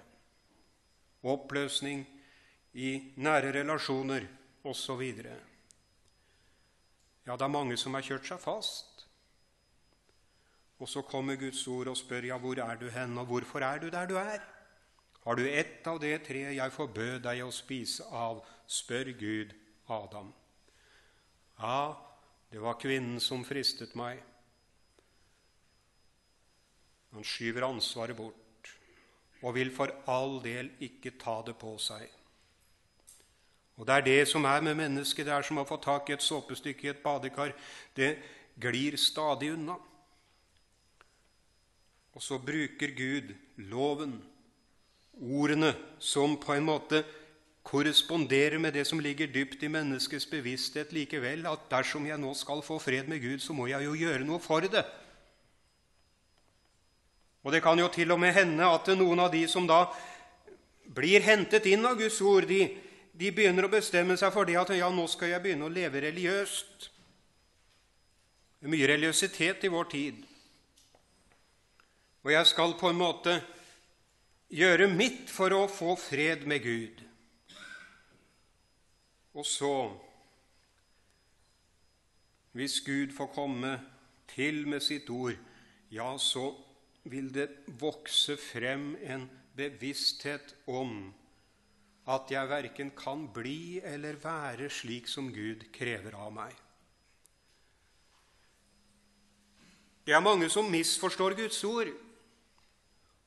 Oppløsning 1.25 2.05
i 2.79 2.91
nære 3.15 3.51
relasjoner 3.57 4.27
osv. 4.63 5.01
Ja, 7.25 7.35
det 7.35 7.41
er 7.41 7.51
mange 7.51 7.77
som 7.79 7.95
har 7.97 8.05
kjørt 8.05 8.27
seg 8.29 8.39
fast. 8.43 8.94
Og 10.79 10.89
så 10.89 11.01
kommer 11.01 11.39
Guds 11.39 11.67
ord 11.67 11.87
og 11.87 11.97
spør 11.97 12.27
ja, 12.27 12.37
hvor 12.37 12.59
er 12.59 12.75
du 12.75 12.89
hen, 12.89 13.17
og 13.17 13.25
hvorfor 13.25 13.63
er 13.63 13.79
du 13.79 13.89
der 13.89 14.07
du 14.07 14.15
er? 14.19 14.43
Har 15.23 15.35
du 15.35 15.45
ett 15.47 15.87
av 15.87 15.99
det 15.99 16.19
treet 16.27 16.57
jeg 16.57 16.73
forbød 16.73 17.19
deg 17.25 17.43
å 17.45 17.53
spise 17.53 18.05
av? 18.11 18.43
spør 18.67 19.11
Gud 19.17 19.53
Adam. 19.89 20.33
Ja, 21.59 21.95
det 22.51 22.61
var 22.61 22.79
kvinnen 22.81 23.19
som 23.21 23.45
fristet 23.45 23.95
meg. 23.95 24.21
Han 27.13 27.23
skyver 27.23 27.67
ansvaret 27.69 28.17
bort 28.17 28.71
og 29.45 29.53
vil 29.55 29.71
for 29.73 29.93
all 30.09 30.39
del 30.43 30.71
ikke 30.83 31.13
ta 31.21 31.39
det 31.45 31.55
på 31.61 31.75
seg. 31.81 32.05
Og 33.77 33.85
Det 33.87 33.95
er 33.95 34.01
det 34.01 34.27
som 34.27 34.45
er 34.45 34.61
med 34.61 34.75
mennesket. 34.75 35.25
Det 35.25 35.33
er 35.33 35.43
som 35.43 35.59
å 35.59 35.67
få 35.67 35.77
tak 35.83 36.09
i 36.09 36.15
et 36.15 36.23
såpestykke 36.23 36.87
i 36.87 36.89
et 36.93 37.03
badekar. 37.03 37.53
Det 37.95 38.17
glir 38.59 38.95
stadig 38.97 39.51
unna. 39.53 39.75
Og 42.15 42.23
så 42.23 42.39
bruker 42.39 42.95
Gud 42.95 43.33
loven, 43.57 44.17
ordene, 45.19 45.73
som 45.99 46.37
på 46.39 46.55
en 46.55 46.67
måte 46.67 47.03
korresponderer 47.65 48.59
med 48.61 48.75
det 48.77 48.85
som 48.87 49.01
ligger 49.01 49.27
dypt 49.27 49.63
i 49.63 49.71
menneskets 49.71 50.27
bevissthet 50.29 50.93
likevel, 50.93 51.47
at 51.49 51.65
dersom 51.71 52.05
jeg 52.07 52.19
nå 52.21 52.33
skal 52.37 52.61
få 52.63 52.77
fred 52.79 53.09
med 53.11 53.19
Gud, 53.23 53.39
så 53.43 53.55
må 53.57 53.67
jeg 53.67 53.87
jo 53.87 53.95
gjøre 53.97 54.27
noe 54.27 54.39
for 54.39 54.63
det. 54.63 54.85
Og 57.43 57.51
det 57.53 57.61
kan 57.61 57.79
jo 57.79 57.89
til 57.93 58.11
og 58.13 58.19
med 58.21 58.33
hende 58.33 58.65
at 58.65 58.87
noen 58.97 59.19
av 59.21 59.31
de 59.33 59.43
som 59.49 59.67
da 59.69 59.83
blir 60.95 61.25
hentet 61.25 61.65
inn 61.69 61.85
av 61.85 61.97
Guds 61.99 62.21
ord, 62.21 62.47
de, 62.49 62.69
de 63.13 63.31
begynner 63.33 63.67
å 63.67 63.73
bestemme 63.73 64.15
seg 64.17 64.31
for 64.33 64.47
det 64.47 64.57
at 64.61 64.71
ja, 64.77 64.89
nå 64.89 65.05
skal 65.11 65.33
jeg 65.33 65.43
begynne 65.43 65.67
å 65.67 65.73
leve 65.73 66.01
religiøst. 66.05 66.87
Det 68.61 68.69
er 68.69 68.73
mye 68.73 68.89
religiøsitet 68.93 69.65
i 69.67 69.73
vår 69.73 69.91
tid. 69.91 70.23
Og 72.25 72.31
jeg 72.33 72.47
skal 72.49 72.71
på 72.73 72.89
en 72.89 72.97
måte 72.97 73.35
gjøre 74.49 74.87
mitt 74.89 75.29
for 75.29 75.53
å 75.53 75.67
få 75.69 75.93
fred 75.99 76.47
med 76.49 76.63
Gud. 76.63 77.01
Og 79.37 79.45
så, 79.45 79.75
hvis 82.57 82.79
Gud 82.81 83.13
får 83.13 83.29
komme 83.35 83.75
til 84.31 84.63
med 84.65 84.81
sitt 84.81 85.11
ord, 85.13 85.37
ja, 85.93 86.07
så 86.17 86.47
vil 87.05 87.29
det 87.35 87.51
vokse 87.77 88.39
frem 88.41 88.95
en 89.05 89.27
bevissthet 89.53 90.55
om 90.65 91.11
at 92.09 92.33
jeg 92.33 92.49
verken 92.49 92.89
kan 92.97 93.27
bli 93.33 93.83
eller 93.85 94.17
være 94.23 94.71
slik 94.73 95.05
som 95.11 95.29
Gud 95.33 95.67
krever 95.77 96.17
av 96.17 96.33
meg. 96.33 96.57
Det 100.05 100.13
er 100.13 100.25
mange 100.25 100.49
som 100.53 100.67
misforstår 100.69 101.37
Guds 101.37 101.61
ord. 101.69 101.93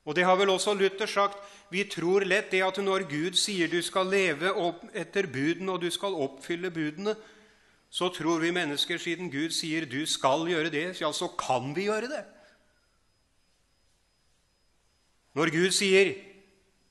Og 0.08 0.16
det 0.16 0.24
har 0.24 0.38
vel 0.40 0.48
også 0.48 0.72
Luther 0.74 1.06
sagt. 1.06 1.36
Vi 1.70 1.82
tror 1.84 2.24
lett 2.24 2.48
det 2.50 2.62
at 2.64 2.78
når 2.80 3.04
Gud 3.10 3.34
sier 3.36 3.68
du 3.68 3.82
skal 3.84 4.08
leve 4.08 4.54
etter 4.96 5.28
budene, 5.28 5.74
og 5.74 5.82
du 5.82 5.90
skal 5.92 6.16
oppfylle 6.16 6.70
budene, 6.72 7.12
så 7.92 8.08
tror 8.08 8.40
vi 8.40 8.50
mennesker, 8.56 8.96
siden 8.96 9.28
Gud 9.28 9.52
sier 9.52 9.84
du 9.84 10.06
skal 10.08 10.46
gjøre 10.48 10.72
det, 10.72 10.86
ja, 11.00 11.12
så 11.12 11.28
kan 11.36 11.74
vi 11.76 11.90
gjøre 11.90 12.08
det. 12.08 12.24
Når 15.36 15.52
Gud 15.52 15.70
sier 15.76 16.14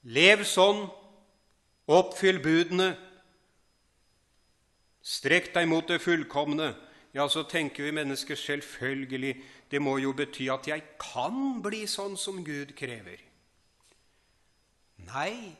'lev 0.03 0.45
sånn, 0.45 0.86
oppfyll 1.88 2.38
budene', 2.39 2.97
'strekk 5.01 5.53
deg 5.53 5.67
mot 5.67 5.88
det 5.88 6.01
fullkomne', 6.01 6.75
ja, 7.13 7.27
så 7.27 7.43
tenker 7.43 7.84
vi 7.84 7.91
mennesker 7.91 8.36
selvfølgelig 8.36 9.41
det 9.71 9.82
må 9.82 9.97
jo 9.99 10.13
bety 10.15 10.47
at 10.51 10.67
jeg 10.69 10.84
kan 11.01 11.62
bli 11.63 11.84
sånn 11.89 12.15
som 12.19 12.43
Gud 12.45 12.71
krever. 12.77 13.19
Nei, 15.08 15.56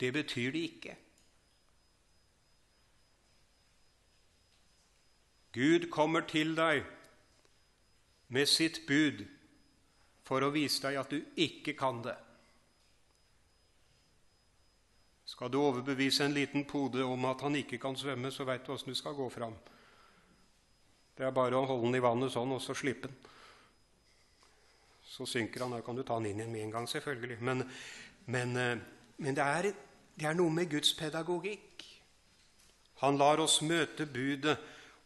det 0.00 0.10
betyr 0.12 0.52
det 0.54 0.64
ikke. 0.70 0.96
Gud 5.54 5.86
kommer 5.90 6.26
til 6.26 6.56
deg 6.58 6.82
med 8.34 8.50
sitt 8.50 8.82
bud 8.88 9.22
for 10.26 10.42
å 10.42 10.50
vise 10.50 10.82
deg 10.82 10.98
at 10.98 11.12
du 11.14 11.20
ikke 11.38 11.76
kan 11.78 12.00
det. 12.02 12.16
Skal 15.24 15.52
du 15.52 15.60
overbevise 15.60 16.26
en 16.26 16.34
liten 16.34 16.66
pode 16.66 17.04
om 17.06 17.24
at 17.30 17.40
han 17.46 17.54
ikke 17.56 17.78
kan 17.78 17.96
svømme, 17.96 18.32
så 18.34 18.44
veit 18.44 18.66
du 18.66 18.74
åssen 18.74 18.90
du 18.90 18.98
skal 18.98 19.14
gå 19.14 19.28
fram. 19.30 19.54
Det 21.14 21.22
er 21.22 21.34
bare 21.34 21.58
å 21.58 21.66
holde 21.68 21.86
den 21.86 22.00
i 22.00 22.02
vannet 22.02 22.32
sånn, 22.34 22.56
og 22.56 22.62
så 22.62 22.74
slippe 22.74 23.06
den. 23.06 23.18
Så 25.14 25.26
synker 25.30 25.62
han. 25.62 25.76
Da 25.76 25.82
kan 25.86 25.94
du 25.94 26.02
ta 26.02 26.18
den 26.18 26.32
inn 26.32 26.40
igjen 26.42 26.52
med 26.52 26.64
en 26.64 26.72
gang, 26.74 26.88
selvfølgelig. 26.90 27.38
Men, 27.38 27.62
men, 28.26 28.56
eh, 28.58 28.78
men 29.22 29.36
det, 29.38 29.44
er, 29.44 29.68
det 30.18 30.26
er 30.26 30.34
noe 30.34 30.50
med 30.50 30.72
Guds 30.72 30.90
pedagogikk. 30.98 31.84
Han 33.04 33.20
lar 33.20 33.42
oss 33.44 33.60
møte 33.62 34.08
budet, 34.10 34.56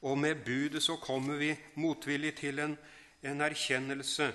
og 0.00 0.16
med 0.16 0.44
budet 0.46 0.80
så 0.84 0.96
kommer 1.02 1.36
vi 1.40 1.50
motvillig 1.76 2.36
til 2.38 2.62
en, 2.62 2.76
en 3.26 3.44
erkjennelse, 3.44 4.30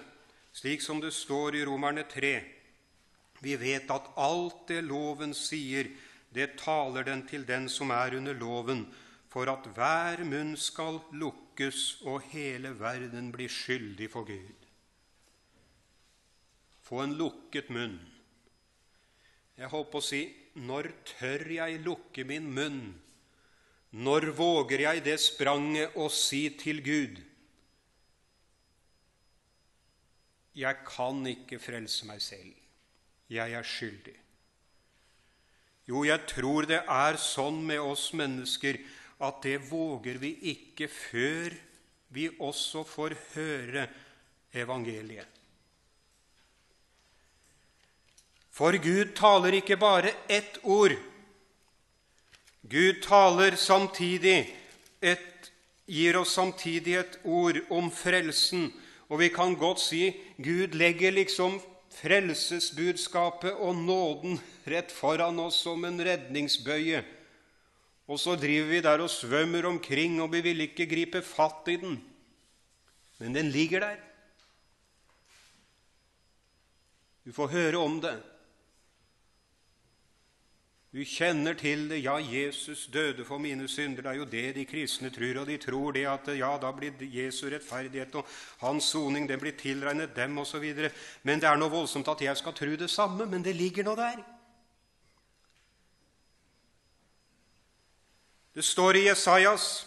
slik 0.53 0.83
som 0.83 0.99
det 1.01 1.13
står 1.15 1.57
i 1.57 1.63
Romerne 1.65 2.03
3. 2.09 2.33
Vi 3.43 3.55
vet 3.57 3.89
at 3.91 4.11
alt 4.19 4.67
det 4.69 4.83
loven 4.85 5.33
sier, 5.33 5.89
det 6.33 6.53
taler 6.61 7.05
den 7.07 7.25
til 7.29 7.47
den 7.47 7.65
som 7.69 7.93
er 7.95 8.17
under 8.17 8.37
loven, 8.37 8.85
for 9.31 9.49
at 9.49 9.65
hver 9.73 10.21
munn 10.27 10.53
skal 10.59 10.99
lukkes 11.53 12.01
og 12.05 12.21
hele 12.31 12.73
verden 12.79 13.31
blir 13.31 13.49
skyldig 13.49 14.09
for 14.09 14.25
Gud. 14.25 14.65
Få 16.81 17.03
en 17.03 17.13
lukket 17.13 17.69
munn. 17.69 17.99
Jeg 19.57 19.69
holdt 19.69 19.91
på 19.91 20.01
å 20.01 20.03
si 20.03 20.23
når 20.55 20.89
tør 21.05 21.45
jeg 21.51 21.83
lukke 21.85 22.23
min 22.25 22.49
munn? 22.53 22.99
Når 23.93 24.33
våger 24.33 24.81
jeg 24.81 25.03
det 25.05 25.19
spranget 25.19 25.93
å 25.95 26.09
si 26.09 26.49
til 26.57 26.81
Gud 26.81 27.21
Jeg 30.53 30.77
kan 30.85 31.25
ikke 31.25 31.57
frelse 31.57 32.05
meg 32.05 32.21
selv. 32.21 32.53
Jeg 33.29 33.53
er 33.57 33.65
skyldig. 33.65 34.13
Jo, 35.89 36.03
jeg 36.05 36.21
tror 36.29 36.67
det 36.69 36.83
er 36.85 37.17
sånn 37.17 37.63
med 37.65 37.81
oss 37.81 38.11
mennesker 38.13 38.77
at 39.19 39.41
det 39.43 39.59
våger 39.69 40.17
vi 40.21 40.33
ikke 40.53 40.87
før 40.87 41.53
vi 42.13 42.29
også 42.39 42.83
får 42.87 43.15
høre 43.33 43.87
evangeliet. 44.53 45.27
For 48.53 48.77
Gud 48.77 49.15
taler 49.17 49.57
ikke 49.57 49.79
bare 49.81 50.11
ett 50.29 50.59
ord. 50.63 50.93
Gud 52.69 53.01
taler 53.01 53.57
samtidig 53.57 54.45
et, 55.01 55.49
gir 55.89 56.19
oss 56.19 56.35
samtidig 56.37 56.99
et 56.99 57.17
ord 57.25 57.57
om 57.73 57.89
frelsen. 57.91 58.69
Og 59.09 59.19
vi 59.23 59.31
kan 59.33 59.57
godt 59.57 59.81
si 59.81 60.11
Gud 60.37 60.77
legger 60.77 61.11
liksom 61.17 61.57
frelsesbudskapet 61.97 63.57
og 63.57 63.75
nåden 63.75 64.39
rett 64.69 64.93
foran 64.93 65.41
oss 65.41 65.59
som 65.65 65.83
en 65.85 65.99
redningsbøye. 66.01 67.03
Og 68.07 68.19
så 68.19 68.35
driver 68.35 68.67
vi 68.67 68.81
der 68.83 69.03
og 69.03 69.09
svømmer 69.09 69.65
omkring, 69.69 70.19
og 70.21 70.31
vi 70.33 70.41
vil 70.43 70.65
ikke 70.65 70.89
gripe 70.89 71.21
fatt 71.23 71.69
i 71.71 71.77
den. 71.79 72.01
Men 73.19 73.35
den 73.35 73.51
ligger 73.53 73.79
der. 73.79 74.01
Du 77.23 77.31
får 77.31 77.47
høre 77.47 77.79
om 77.79 78.01
det. 78.03 78.17
Du 80.93 80.99
kjenner 81.07 81.55
til 81.57 81.87
det. 81.89 82.03
Ja, 82.03 82.19
Jesus 82.21 82.85
døde 82.93 83.23
for 83.25 83.41
mine 83.41 83.67
synder. 83.67 84.03
Det 84.03 84.11
er 84.11 84.19
jo 84.19 84.27
det 84.29 84.55
de 84.55 84.65
kristne 84.65 85.09
tror. 85.09 85.39
Og 85.41 85.47
de 85.47 85.57
tror 85.57 85.95
det 85.95 86.03
at 86.05 86.27
ja, 86.37 86.51
da 86.61 86.69
blir 86.75 86.99
Jesu 87.01 87.47
rettferdighet 87.49 88.13
og 88.19 88.27
hans 88.61 88.91
soning 88.93 89.25
den 89.29 89.41
blir 89.41 89.55
tilregnet 89.57 90.13
dem 90.15 90.37
osv. 90.37 90.67
Men 91.23 91.41
det 91.41 91.49
er 91.49 91.57
noe 91.57 91.73
voldsomt 91.73 92.11
at 92.13 92.21
jeg 92.21 92.37
skal 92.37 92.53
tro 92.53 92.75
det 92.77 92.91
samme. 92.93 93.25
Men 93.25 93.41
det 93.41 93.55
ligger 93.55 93.87
nå 93.87 93.95
der. 93.97 94.21
Det 98.53 98.61
står 98.61 98.97
i 98.97 99.07
Jesajas 99.07 99.85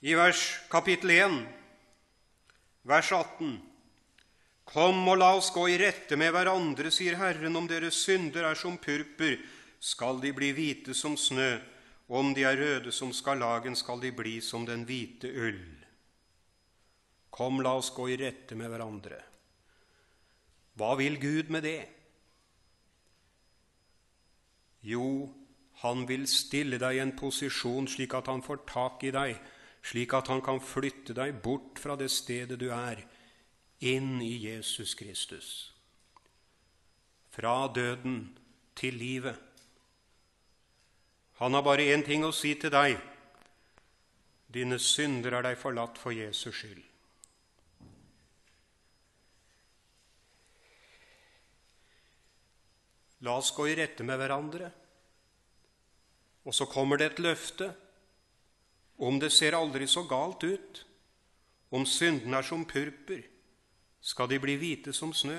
i 0.00 0.14
vers 0.18 0.40
kapittel 0.70 1.10
1, 1.14 1.36
vers 2.82 3.12
18.: 3.12 3.52
Kom 4.66 4.98
og 5.06 5.20
la 5.22 5.30
oss 5.38 5.52
gå 5.54 5.68
i 5.70 5.78
rette 5.78 6.18
med 6.18 6.34
hverandre, 6.34 6.90
sier 6.90 7.14
Herren, 7.22 7.54
om 7.54 7.70
deres 7.70 8.02
synder 8.02 8.50
er 8.50 8.58
som 8.58 8.74
purpur, 8.82 9.38
skal 9.78 10.18
de 10.18 10.34
bli 10.34 10.50
hvite 10.50 10.98
som 10.98 11.14
snø, 11.14 11.54
og 12.10 12.20
om 12.24 12.34
de 12.34 12.42
er 12.42 12.58
røde 12.58 12.90
som 12.90 13.14
skarlagen, 13.14 13.78
skal 13.78 14.02
de 14.02 14.10
bli 14.10 14.40
som 14.42 14.66
den 14.66 14.82
hvite 14.82 15.30
ull. 15.30 15.64
Kom, 17.30 17.62
la 17.62 17.78
oss 17.78 17.94
gå 17.94 18.10
i 18.10 18.18
rette 18.18 18.58
med 18.58 18.74
hverandre. 18.74 19.22
Hva 20.74 20.94
vil 20.98 21.22
Gud 21.22 21.54
med 21.54 21.62
det? 21.62 21.80
Jo, 24.82 25.28
han 25.82 26.06
vil 26.08 26.26
stille 26.26 26.78
deg 26.80 26.96
i 26.96 27.02
en 27.04 27.14
posisjon 27.18 27.86
slik 27.90 28.16
at 28.18 28.26
han 28.30 28.42
får 28.42 28.64
tak 28.66 29.04
i 29.06 29.12
deg, 29.14 29.36
slik 29.86 30.14
at 30.18 30.30
han 30.32 30.42
kan 30.42 30.58
flytte 30.58 31.14
deg 31.14 31.38
bort 31.42 31.78
fra 31.78 31.94
det 31.96 32.10
stedet 32.10 32.58
du 32.58 32.68
er, 32.74 33.04
inn 33.86 34.18
i 34.22 34.34
Jesus 34.42 34.96
Kristus. 34.98 35.50
Fra 37.30 37.68
døden 37.70 38.32
til 38.74 38.98
livet. 38.98 39.38
Han 41.38 41.54
har 41.54 41.62
bare 41.62 41.86
én 41.94 42.02
ting 42.02 42.26
å 42.26 42.34
si 42.34 42.56
til 42.58 42.74
deg. 42.74 42.98
Dine 44.50 44.80
synder 44.82 45.38
er 45.38 45.46
deg 45.46 45.60
forlatt 45.60 46.00
for 46.00 46.10
Jesus 46.10 46.56
skyld. 46.58 46.82
La 53.22 53.38
oss 53.38 53.50
gå 53.54 53.66
i 53.70 53.78
rette 53.78 54.02
med 54.06 54.18
hverandre. 54.18 54.72
Og 56.48 56.54
så 56.56 56.64
kommer 56.64 56.96
det 56.96 57.10
et 57.10 57.18
løfte. 57.20 57.68
Om 58.98 59.20
det 59.20 59.30
ser 59.30 59.54
aldri 59.54 59.86
så 59.86 60.02
galt 60.08 60.42
ut, 60.42 60.84
om 61.70 61.84
syndene 61.86 62.40
er 62.40 62.46
som 62.46 62.64
purpur, 62.64 63.20
skal 64.00 64.30
de 64.30 64.38
bli 64.40 64.54
hvite 64.56 64.94
som 64.96 65.12
snø. 65.12 65.36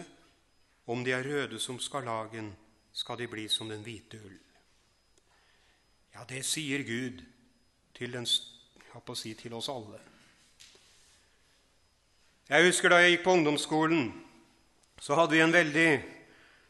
Om 0.89 1.01
de 1.05 1.11
er 1.13 1.25
røde 1.25 1.59
som 1.59 1.79
skarlagen, 1.81 2.53
skal 2.93 3.17
de 3.17 3.27
bli 3.29 3.47
som 3.49 3.69
den 3.69 3.81
hvite 3.85 4.21
ull. 4.21 4.37
Ja, 6.13 6.23
det 6.29 6.43
sier 6.45 6.85
Gud 6.85 7.21
til, 7.97 8.13
den, 8.13 8.25
si, 8.25 9.33
til 9.33 9.53
oss 9.53 9.69
alle. 9.69 9.99
Jeg 12.49 12.65
husker 12.65 12.89
da 12.89 13.01
jeg 13.01 13.17
gikk 13.17 13.25
på 13.27 13.35
ungdomsskolen, 13.37 14.07
så 14.99 15.17
hadde 15.17 15.37
vi 15.37 15.43
en 15.45 15.53
veldig 15.53 15.89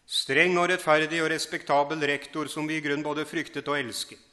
streng 0.09 0.57
og 0.59 0.67
rettferdig 0.71 1.21
og 1.23 1.31
respektabel 1.31 2.03
rektor 2.11 2.49
som 2.51 2.67
vi 2.67 2.79
i 2.79 2.83
grunn 2.83 3.05
både 3.05 3.27
fryktet 3.29 3.67
og 3.71 3.79
elsket. 3.79 4.28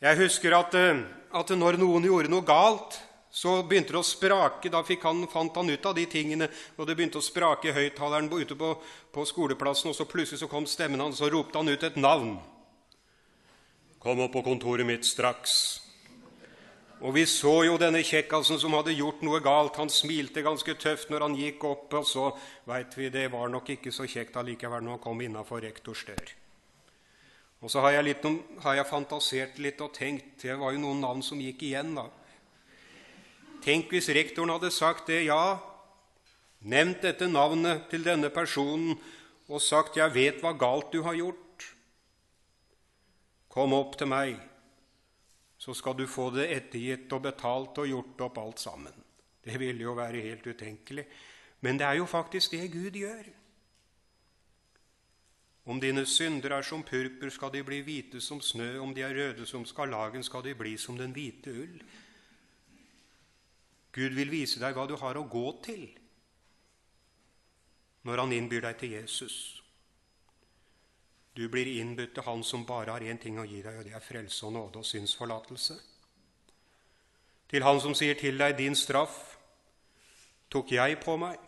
Jeg 0.00 0.16
husker 0.16 0.54
at, 0.56 0.74
eh, 0.74 1.02
at 1.36 1.50
når 1.52 1.76
noen 1.76 2.06
gjorde 2.08 2.30
noe 2.32 2.44
galt, 2.46 2.96
så 3.30 3.60
begynte 3.62 3.92
det 3.92 4.00
å 4.00 4.06
sprake. 4.06 4.70
Da 4.72 4.80
han, 4.82 5.26
fant 5.28 5.56
han 5.56 5.70
ut 5.70 5.86
av 5.86 5.94
de 5.94 6.06
tingene, 6.06 6.48
og 6.76 6.86
det 6.86 6.96
begynte 6.96 7.20
å 7.20 7.24
sprake 7.24 7.68
i 7.68 7.76
høyttaleren 7.76 8.30
ute 8.32 8.56
på, 8.56 8.72
på, 9.12 9.26
skoleplassen. 9.28 9.90
Og 9.90 9.96
så 9.98 10.08
plutselig 10.08 10.40
så 10.40 10.48
kom 10.48 10.66
stemmen 10.66 11.00
hans, 11.00 11.20
og 11.20 11.32
ropte 11.32 11.60
han 11.60 11.68
ut 11.68 11.84
et 11.84 12.00
navn. 12.00 12.38
Kom 14.00 14.24
opp 14.24 14.32
på 14.32 14.42
kontoret 14.42 14.88
mitt 14.88 15.04
straks. 15.04 15.54
Og 17.00 17.14
vi 17.16 17.26
så 17.28 17.62
jo 17.64 17.78
denne 17.80 18.00
kjekkasen 18.04 18.58
som 18.60 18.74
hadde 18.76 18.96
gjort 18.96 19.20
noe 19.24 19.40
galt. 19.44 19.76
Han 19.80 19.92
smilte 19.92 20.44
ganske 20.44 20.74
tøft 20.80 21.12
når 21.12 21.28
han 21.28 21.36
gikk 21.36 21.64
opp, 21.68 21.92
og 21.92 22.08
så 22.08 22.30
veit 22.68 22.96
vi 22.96 23.12
det 23.12 23.28
var 23.32 23.52
nok 23.52 23.68
ikke 23.76 23.92
så 23.92 24.08
kjekt 24.08 24.36
allikevel 24.40 24.84
når 24.84 24.96
han 24.96 25.04
kom 25.04 25.20
innafor 25.24 25.60
rektors 25.64 26.08
dør. 26.08 26.39
Og 27.60 27.68
så 27.68 27.82
har 27.84 27.98
jeg, 27.98 28.06
litt, 28.08 28.26
har 28.64 28.78
jeg, 28.78 28.88
fantasert 28.88 29.58
litt 29.60 29.80
og 29.84 29.92
tenkt 29.92 30.40
Det 30.40 30.56
var 30.56 30.72
jo 30.72 30.80
noen 30.80 31.02
navn 31.04 31.20
som 31.24 31.40
gikk 31.40 31.66
igjen, 31.68 31.92
da. 31.98 32.06
Tenk 33.60 33.92
hvis 33.92 34.08
rektoren 34.16 34.54
hadde 34.54 34.70
sagt 34.72 35.10
det, 35.12 35.26
ja, 35.26 35.58
nevnt 36.64 37.02
dette 37.04 37.28
navnet 37.28 37.90
til 37.92 38.06
denne 38.06 38.30
personen 38.32 38.96
og 39.50 39.60
sagt 39.60 39.96
'Jeg 39.96 40.14
vet 40.14 40.40
hva 40.40 40.52
galt 40.56 40.92
du 40.92 41.02
har 41.02 41.14
gjort'. 41.14 41.66
Kom 43.50 43.72
opp 43.74 43.98
til 43.98 44.06
meg, 44.06 44.38
så 45.58 45.74
skal 45.74 45.96
du 45.98 46.06
få 46.06 46.30
det 46.30 46.48
ettergitt 46.54 47.12
og 47.12 47.22
betalt 47.22 47.78
og 47.78 47.88
gjort 47.88 48.20
opp 48.20 48.38
alt 48.38 48.60
sammen. 48.60 48.94
Det 49.44 49.58
ville 49.60 49.82
jo 49.82 49.92
være 49.92 50.22
helt 50.22 50.46
utenkelig. 50.46 51.04
Men 51.60 51.78
det 51.78 51.86
er 51.86 51.98
jo 51.98 52.06
faktisk 52.06 52.50
det 52.50 52.72
Gud 52.72 52.96
gjør. 52.96 53.26
Om 55.64 55.80
dine 55.80 56.06
synder 56.06 56.56
er 56.56 56.62
som 56.62 56.82
purpur, 56.82 57.30
skal 57.30 57.52
de 57.52 57.62
bli 57.64 57.80
hvite 57.84 58.20
som 58.20 58.40
snø. 58.40 58.78
Om 58.80 58.94
de 58.94 59.02
er 59.04 59.14
røde 59.14 59.46
som 59.46 59.66
skarlagen, 59.66 60.22
skal 60.24 60.44
de 60.44 60.54
bli 60.54 60.76
som 60.78 60.98
den 60.98 61.12
hvite 61.12 61.52
ull. 61.52 61.82
Gud 63.92 64.14
vil 64.16 64.30
vise 64.30 64.60
deg 64.62 64.74
hva 64.74 64.86
du 64.86 64.96
har 64.96 65.18
å 65.18 65.28
gå 65.28 65.48
til 65.64 65.88
når 68.08 68.22
han 68.22 68.32
innbyr 68.32 68.62
deg 68.64 68.78
til 68.80 68.94
Jesus. 68.94 69.34
Du 71.36 71.48
blir 71.52 71.68
innbudt 71.68 72.14
til 72.14 72.24
Han 72.24 72.42
som 72.44 72.66
bare 72.66 72.94
har 72.94 73.04
én 73.04 73.20
ting 73.20 73.38
å 73.38 73.44
gi 73.44 73.62
deg, 73.62 73.76
og 73.76 73.84
det 73.84 73.92
er 73.94 74.04
frelse 74.04 74.46
og 74.46 74.54
nåde 74.56 74.80
og 74.80 74.86
synsforlatelse. 74.86 75.76
Til 77.50 77.62
Han 77.62 77.80
som 77.80 77.94
sier 77.94 78.14
til 78.14 78.38
deg, 78.38 78.56
'Din 78.56 78.74
straff 78.74 79.36
tok 80.50 80.72
jeg 80.72 81.00
på 81.00 81.16
meg. 81.16 81.38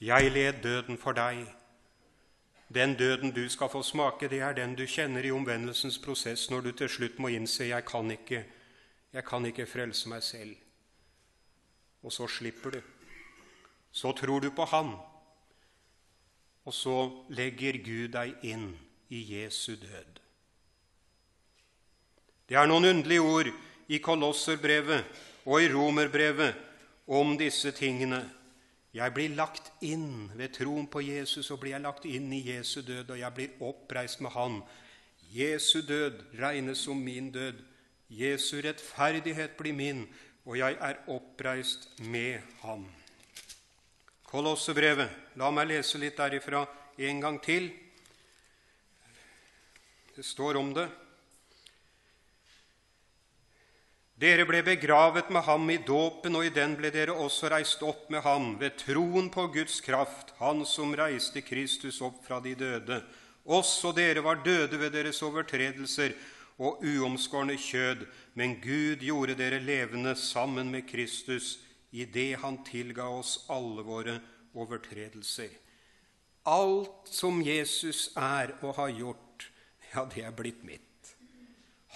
Jeg 0.00 0.32
led 0.32 0.62
døden 0.62 0.98
for 0.98 1.12
deg.' 1.12 1.57
Den 2.74 2.94
døden 2.94 3.30
du 3.32 3.48
skal 3.48 3.68
få 3.72 3.82
smake, 3.82 4.28
det 4.28 4.40
er 4.40 4.52
den 4.52 4.74
du 4.76 4.84
kjenner 4.86 5.24
i 5.24 5.32
omvendelsens 5.32 5.98
prosess 5.98 6.50
når 6.50 6.60
du 6.60 6.72
til 6.72 6.88
slutt 6.88 7.18
må 7.18 7.30
innse 7.32 7.64
jeg 7.64 7.84
kan 7.88 8.10
ikke, 8.10 8.44
jeg 9.12 9.24
kan 9.24 9.46
ikke 9.46 9.66
frelse 9.66 10.08
meg 10.08 10.22
selv. 10.22 10.56
Og 12.02 12.12
så 12.12 12.28
slipper 12.28 12.70
du. 12.70 12.80
Så 13.92 14.12
tror 14.12 14.40
du 14.40 14.50
på 14.50 14.64
Han. 14.64 14.92
Og 16.64 16.74
så 16.74 16.96
legger 17.32 17.80
Gud 17.80 18.12
deg 18.12 18.44
inn 18.44 18.74
i 19.08 19.22
Jesu 19.32 19.72
død. 19.72 20.20
Det 22.48 22.56
er 22.56 22.68
noen 22.68 22.84
underlige 22.84 23.24
ord 23.24 23.48
i 23.88 23.98
Kolosserbrevet 23.98 25.04
og 25.48 25.62
i 25.62 25.70
Romerbrevet 25.72 26.54
om 27.08 27.32
disse 27.40 27.72
tingene. 27.72 28.20
Jeg 28.94 29.12
blir 29.14 29.34
lagt 29.36 29.72
inn 29.84 30.30
ved 30.34 30.54
troen 30.56 30.86
på 30.88 31.02
Jesus, 31.04 31.50
og 31.50 31.60
blir 31.60 31.74
jeg 31.74 31.84
lagt 31.84 32.06
inn 32.08 32.32
i 32.32 32.40
Jesu 32.46 32.80
død, 32.80 33.10
og 33.10 33.18
jeg 33.18 33.34
blir 33.34 33.64
oppreist 33.68 34.20
med 34.24 34.32
Han. 34.32 34.62
Jesu 35.32 35.80
død 35.84 36.22
regnes 36.40 36.78
som 36.78 36.96
min 36.96 37.32
død. 37.32 37.60
Jesu 38.08 38.56
rettferdighet 38.64 39.58
blir 39.58 39.76
min, 39.76 40.06
og 40.44 40.58
jeg 40.58 40.78
er 40.80 41.02
oppreist 41.06 41.90
med 42.00 42.40
Ham. 42.62 42.86
Kolossebrevet. 44.28 45.08
La 45.36 45.50
meg 45.52 45.68
lese 45.68 46.00
litt 46.00 46.16
derifra 46.16 46.64
en 46.98 47.20
gang 47.20 47.38
til. 47.44 47.70
Det 50.16 50.24
står 50.24 50.56
om 50.60 50.72
det. 50.74 50.88
Dere 54.18 54.42
ble 54.48 54.64
begravet 54.66 55.28
med 55.30 55.44
ham 55.46 55.68
i 55.70 55.76
dåpen, 55.78 56.34
og 56.34 56.48
i 56.48 56.50
den 56.50 56.72
ble 56.74 56.90
dere 56.90 57.14
også 57.14 57.52
reist 57.52 57.84
opp 57.86 58.08
med 58.10 58.24
ham 58.24 58.56
ved 58.58 58.74
troen 58.80 59.28
på 59.30 59.44
Guds 59.54 59.78
kraft, 59.80 60.32
Han 60.40 60.64
som 60.66 60.94
reiste 60.98 61.40
Kristus 61.46 62.00
opp 62.02 62.24
fra 62.26 62.40
de 62.42 62.56
døde. 62.58 62.98
Også 63.46 63.92
dere 63.94 64.24
var 64.26 64.42
døde 64.42 64.74
ved 64.80 64.90
deres 64.92 65.22
overtredelser 65.22 66.16
og 66.58 66.82
uomskårne 66.82 67.54
kjød, 67.54 68.02
men 68.34 68.58
Gud 68.60 69.06
gjorde 69.06 69.38
dere 69.38 69.62
levende 69.62 70.16
sammen 70.18 70.70
med 70.74 70.88
Kristus 70.90 71.60
i 71.92 72.04
det 72.04 72.40
Han 72.42 72.64
tilga 72.66 73.06
oss 73.06 73.46
alle 73.48 73.86
våre 73.86 74.18
overtredelser. 74.54 75.54
Alt 76.42 77.06
som 77.06 77.38
Jesus 77.42 78.10
er 78.16 78.56
og 78.64 78.74
har 78.82 78.90
gjort, 78.98 79.46
ja, 79.94 80.04
det 80.10 80.26
er 80.26 80.34
blitt 80.34 80.66
mitt. 80.66 80.87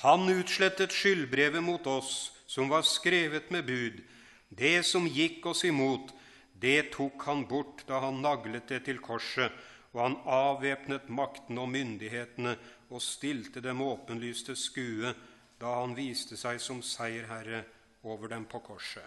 Han 0.02 0.26
utslettet 0.28 0.90
skyldbrevet 0.90 1.62
mot 1.62 1.86
oss 1.86 2.32
som 2.50 2.68
var 2.68 2.82
skrevet 2.82 3.50
med 3.50 3.66
bud. 3.66 4.00
Det 4.48 4.82
som 4.82 5.06
gikk 5.06 5.46
oss 5.46 5.62
imot, 5.64 6.10
det 6.58 6.90
tok 6.96 7.22
han 7.28 7.44
bort 7.46 7.84
da 7.86 8.00
han 8.02 8.18
naglet 8.22 8.66
det 8.68 8.82
til 8.88 8.98
korset, 8.98 9.54
og 9.94 10.00
han 10.02 10.18
avvæpnet 10.26 11.06
maktene 11.06 11.62
og 11.62 11.70
myndighetene 11.70 12.56
og 12.90 13.02
stilte 13.04 13.62
dem 13.62 13.80
åpenlyst 13.84 14.50
til 14.50 14.58
skue 14.58 15.14
da 15.62 15.78
han 15.78 15.94
viste 15.94 16.36
seg 16.36 16.58
som 16.60 16.82
seierherre 16.82 17.62
over 18.02 18.34
dem 18.34 18.44
på 18.50 18.58
korset. 18.66 19.06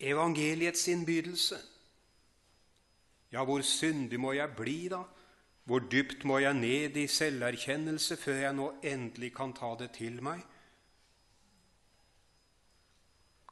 Evangeliets 0.00 0.86
innbydelse. 0.88 1.58
Ja, 3.34 3.42
hvor 3.44 3.66
syndig 3.66 4.20
må 4.22 4.32
jeg 4.38 4.54
bli, 4.56 4.84
da? 4.88 5.02
Hvor 5.64 5.84
dypt 5.92 6.24
må 6.24 6.38
jeg 6.40 6.56
ned 6.56 6.96
i 6.96 7.06
selverkjennelse 7.10 8.16
før 8.18 8.40
jeg 8.44 8.56
nå 8.56 8.70
endelig 8.82 9.32
kan 9.36 9.52
ta 9.56 9.74
det 9.78 9.92
til 9.98 10.22
meg? 10.24 10.40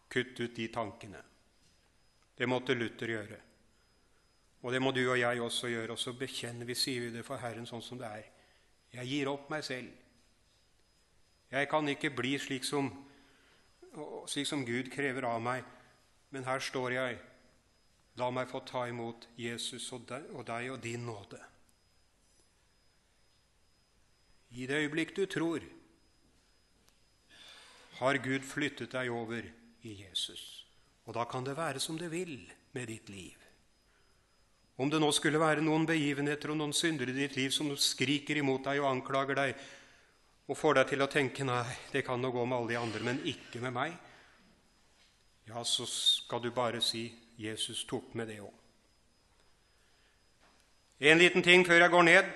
Kutt 0.09 0.41
ut 0.41 0.57
de 0.57 0.69
tankene. 0.73 1.21
Det 2.39 2.49
måtte 2.49 2.75
Luther 2.75 3.13
gjøre. 3.13 3.39
Og 4.63 4.73
det 4.73 4.81
må 4.83 4.91
du 4.91 5.03
og 5.05 5.19
jeg 5.19 5.41
også 5.43 5.71
gjøre. 5.71 5.95
Og 5.95 5.99
så 5.99 6.15
bekjenner 6.17 6.67
vi, 6.67 6.75
sier 6.75 7.07
vi 7.07 7.15
det 7.15 7.25
for 7.27 7.41
Herren 7.43 7.67
sånn 7.69 7.85
som 7.85 8.01
det 8.01 8.09
er. 8.09 8.29
Jeg 8.99 9.11
gir 9.11 9.31
opp 9.31 9.51
meg 9.53 9.65
selv. 9.67 9.91
Jeg 11.53 11.69
kan 11.71 11.89
ikke 11.89 12.11
bli 12.13 12.35
slik 12.41 12.67
som, 12.67 12.89
slik 14.29 14.49
som 14.49 14.65
Gud 14.67 14.91
krever 14.93 15.29
av 15.29 15.43
meg. 15.43 15.65
men 16.31 16.45
her 16.45 16.61
står 16.61 16.93
jeg. 16.93 17.19
La 18.21 18.31
meg 18.31 18.51
få 18.51 18.61
ta 18.61 18.83
imot 18.89 19.29
Jesus 19.37 19.93
og 19.93 20.03
deg 20.09 20.71
og, 20.71 20.81
din 20.83 21.07
nåde. 21.07 21.41
I 24.51 24.67
det 24.67 24.81
øyeblikk 24.85 25.17
du 25.17 25.27
tror, 25.27 25.65
har 27.99 28.21
Gud 28.23 28.47
flyttet 28.47 28.93
deg 28.95 29.11
over 29.11 29.43
i 29.83 29.95
Jesus. 30.05 30.65
Og 31.07 31.15
da 31.17 31.25
kan 31.25 31.45
det 31.45 31.57
være 31.57 31.81
som 31.83 31.99
det 31.99 32.11
vil 32.13 32.39
med 32.73 32.87
ditt 32.89 33.09
liv. 33.11 33.37
Om 34.79 34.91
det 34.91 35.01
nå 35.03 35.09
skulle 35.11 35.41
være 35.43 35.65
noen 35.65 35.87
begivenheter 35.89 36.53
og 36.53 36.61
noen 36.61 36.73
syndere 36.77 37.11
i 37.11 37.17
ditt 37.17 37.35
liv 37.37 37.51
som 37.51 37.73
skriker 37.75 38.39
imot 38.39 38.69
deg 38.69 38.79
og 38.79 38.93
anklager 38.93 39.41
deg, 39.41 39.57
og 40.49 40.57
får 40.57 40.79
deg 40.79 40.93
til 40.93 41.03
å 41.05 41.11
tenke 41.11 41.45
nei, 41.45 41.65
det 41.93 42.05
kan 42.07 42.21
nå 42.23 42.31
gå 42.33 42.45
med 42.47 42.57
alle 42.57 42.71
de 42.71 42.79
andre, 42.81 43.03
men 43.05 43.19
ikke 43.27 43.61
med 43.61 43.75
meg, 43.75 43.97
ja, 45.49 45.65
så 45.65 45.85
skal 45.89 46.41
du 46.45 46.53
bare 46.55 46.81
si 46.85 47.09
Jesus 47.41 47.83
tok 47.89 48.15
med 48.15 48.31
det 48.31 48.39
òg. 48.45 48.55
En 51.09 51.21
liten 51.21 51.45
ting 51.47 51.67
før 51.67 51.83
jeg 51.85 51.93
går 51.95 52.07
ned. 52.07 52.31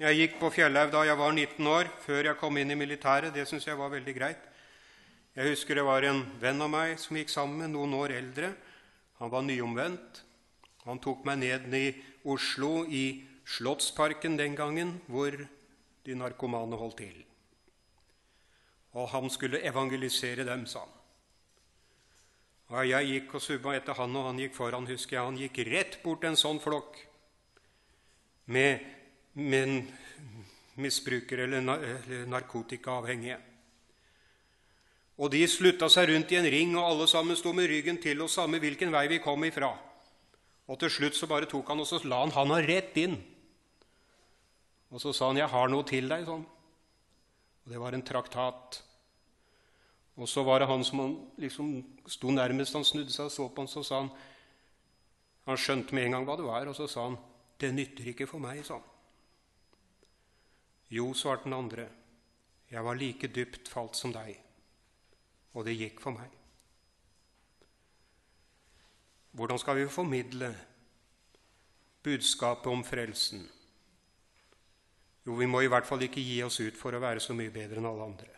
Jeg 0.00 0.16
gikk 0.16 0.38
på 0.40 0.48
Fjellhaug 0.48 0.94
da 0.94 1.02
jeg 1.04 1.18
var 1.20 1.34
19 1.34 1.66
år, 1.68 1.88
før 2.00 2.30
jeg 2.30 2.38
kom 2.40 2.56
inn 2.56 2.72
i 2.72 2.76
militæret. 2.78 3.34
Det 3.34 3.42
syns 3.44 3.66
jeg 3.68 3.76
var 3.76 3.90
veldig 3.92 4.12
greit. 4.16 4.44
Jeg 5.36 5.50
husker 5.52 5.76
det 5.76 5.82
var 5.84 6.06
en 6.08 6.22
venn 6.40 6.62
av 6.64 6.70
meg 6.72 6.94
som 6.98 7.18
gikk 7.18 7.28
sammen 7.28 7.58
med 7.60 7.74
noen 7.74 7.92
år 7.98 8.14
eldre. 8.16 8.48
Han 9.20 9.28
var 9.28 9.42
nyomvendt. 9.44 10.22
Han 10.86 11.02
tok 11.04 11.26
meg 11.28 11.42
ned 11.42 11.74
i 11.76 11.90
Oslo, 12.24 12.86
i 12.88 13.26
Slottsparken 13.44 14.38
den 14.40 14.56
gangen, 14.56 14.94
hvor 15.04 15.36
de 15.36 16.16
narkomane 16.16 16.78
holdt 16.80 16.96
til. 17.02 17.18
Og 18.96 19.10
han 19.12 19.28
skulle 19.28 19.60
evangelisere 19.68 20.46
dem, 20.48 20.64
sa 20.64 20.80
han. 20.86 20.96
Og 22.70 22.88
jeg 22.88 23.10
gikk 23.10 23.36
og 23.36 23.44
subba 23.44 23.76
etter 23.76 24.00
han, 24.00 24.16
og 24.16 24.30
han 24.30 24.40
gikk 24.40 24.56
foran, 24.56 24.88
husker 24.88 25.18
jeg. 25.18 25.28
Han 25.28 25.42
gikk 25.42 25.60
rett 25.68 26.00
bort 26.00 26.24
en 26.24 26.40
sånn 26.40 26.62
flokk 26.62 26.96
med, 28.48 28.80
med 29.40 29.88
misbrukere 30.80 31.46
eller 31.48 32.26
narkotikaavhengige. 32.30 33.38
Og 35.20 35.28
de 35.32 35.42
slutta 35.48 35.88
seg 35.92 36.08
rundt 36.08 36.30
i 36.32 36.38
en 36.38 36.48
ring, 36.48 36.70
og 36.78 36.86
alle 36.86 37.06
sammen 37.10 37.36
sto 37.36 37.52
med 37.52 37.68
ryggen 37.68 37.98
til 38.00 38.22
oss, 38.24 38.38
samme 38.38 38.60
hvilken 38.62 38.92
vei 38.92 39.04
vi 39.10 39.18
kom 39.20 39.44
ifra. 39.44 39.68
Og 40.70 40.78
til 40.80 40.92
slutt 40.92 41.18
så 41.18 41.28
bare 41.28 41.48
tok 41.50 41.68
han 41.68 41.82
og 41.82 41.88
så 41.88 42.00
la 42.08 42.22
han 42.22 42.32
handa 42.32 42.60
rett 42.64 42.96
inn. 43.02 43.18
Og 44.90 45.00
så 45.00 45.12
sa 45.12 45.26
han, 45.28 45.36
'Jeg 45.36 45.48
har 45.48 45.68
noe 45.68 45.84
til 45.84 46.08
deg', 46.08 46.24
sånn. 46.24 46.46
Og 47.64 47.72
det 47.72 47.78
var 47.78 47.92
en 47.92 48.02
traktat. 48.02 48.82
Og 50.16 50.28
så 50.28 50.42
var 50.42 50.60
det 50.60 50.68
han 50.68 50.84
som 50.84 50.98
han 50.98 51.30
liksom 51.38 51.84
sto 52.06 52.30
nærmest. 52.30 52.74
Han 52.74 52.84
snudde 52.84 53.12
seg 53.12 53.24
og 53.24 53.30
så 53.32 53.48
på 53.48 53.62
han, 53.62 53.68
så 53.68 53.84
sa 53.84 54.00
han 54.00 54.10
Han 55.46 55.56
skjønte 55.56 55.94
med 55.94 56.04
en 56.04 56.12
gang 56.12 56.24
hva 56.26 56.36
det 56.36 56.44
var, 56.44 56.68
og 56.68 56.76
så 56.76 56.86
sa 56.86 57.04
han, 57.04 57.18
'Det 57.58 57.74
nytter 57.74 58.08
ikke 58.08 58.26
for 58.26 58.38
meg', 58.38 58.68
han. 58.68 58.82
Jo, 60.90 61.14
svarte 61.14 61.44
den 61.44 61.52
andre, 61.52 61.88
'Jeg 62.70 62.84
var 62.84 62.94
like 62.94 63.26
dypt 63.26 63.68
falt 63.68 63.96
som 63.96 64.12
deg, 64.12 64.40
og 65.54 65.64
det 65.64 65.78
gikk 65.78 66.00
for 66.00 66.10
meg'. 66.10 66.40
Hvordan 69.30 69.58
skal 69.58 69.76
vi 69.76 69.88
formidle 69.88 70.56
budskapet 72.02 72.66
om 72.66 72.84
frelsen? 72.84 73.50
Jo, 75.26 75.34
vi 75.34 75.46
må 75.46 75.60
i 75.60 75.66
hvert 75.66 75.86
fall 75.86 76.02
ikke 76.02 76.22
gi 76.24 76.42
oss 76.42 76.60
ut 76.60 76.76
for 76.76 76.96
å 76.96 77.00
være 77.02 77.20
så 77.20 77.34
mye 77.34 77.52
bedre 77.54 77.78
enn 77.78 77.86
alle 77.86 78.04
andre. 78.04 78.30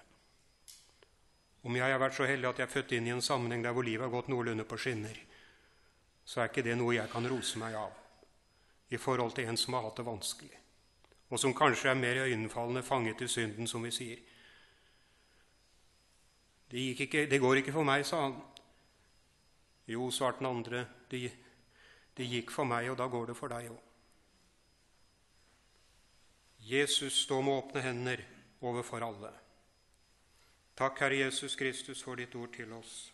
Om 1.63 1.77
jeg 1.77 1.93
har 1.93 2.01
vært 2.03 2.17
så 2.19 2.27
heldig 2.27 2.49
at 2.49 2.59
jeg 2.59 2.67
er 2.67 2.73
født 2.73 2.93
inn 2.93 3.07
i 3.07 3.15
en 3.15 3.23
sammenheng 3.23 3.63
der 3.63 3.73
hvor 3.73 3.87
livet 3.87 4.05
har 4.09 4.13
gått 4.13 4.29
noenlunde 4.29 4.65
på 4.65 4.77
skinner, 4.77 5.19
så 6.25 6.41
er 6.41 6.51
ikke 6.51 6.65
det 6.67 6.77
noe 6.79 6.97
jeg 6.97 7.11
kan 7.11 7.29
rose 7.31 7.59
meg 7.59 7.77
av 7.79 7.93
i 8.93 8.99
forhold 9.01 9.33
til 9.33 9.49
en 9.49 9.57
som 9.57 9.75
har 9.75 9.87
hatt 9.87 9.97
det 9.97 10.05
vanskelig, 10.05 10.59
og 11.33 11.41
som 11.41 11.55
kanskje 11.57 11.89
er 11.91 11.97
mer 11.97 12.19
øyenfallende 12.27 12.83
fanget 12.83 13.21
i 13.25 13.29
synden, 13.29 13.67
som 13.67 13.85
vi 13.85 13.91
sier. 13.91 14.19
Det, 16.71 16.79
ikke, 16.79 17.27
det, 17.31 17.41
går 17.41 17.55
ikke 17.55 17.73
for 17.73 17.89
meg, 17.89 18.05
sa 18.07 18.21
han. 18.27 18.35
Jo, 19.89 20.11
svarte 20.11 20.43
den 20.43 20.51
andre, 20.51 20.85
det, 21.11 21.31
det 22.17 22.29
gikk 22.29 22.53
for 22.53 22.69
meg, 22.69 22.91
og 22.93 22.99
da 23.01 23.09
går 23.09 23.33
det 23.33 23.37
for 23.37 23.53
deg 23.53 23.71
òg. 23.73 23.81
Jesus 26.69 27.25
står 27.25 27.43
med 27.43 27.53
åpne 27.63 27.81
hender 27.83 28.25
overfor 28.61 29.09
alle. 29.09 29.33
Takk, 30.77 31.01
Herre 31.01 31.25
Jesus 31.25 31.57
Kristus, 31.57 32.05
for 32.05 32.21
ditt 32.21 32.37
ord 32.37 32.53
til 32.53 32.77
oss. 32.77 33.09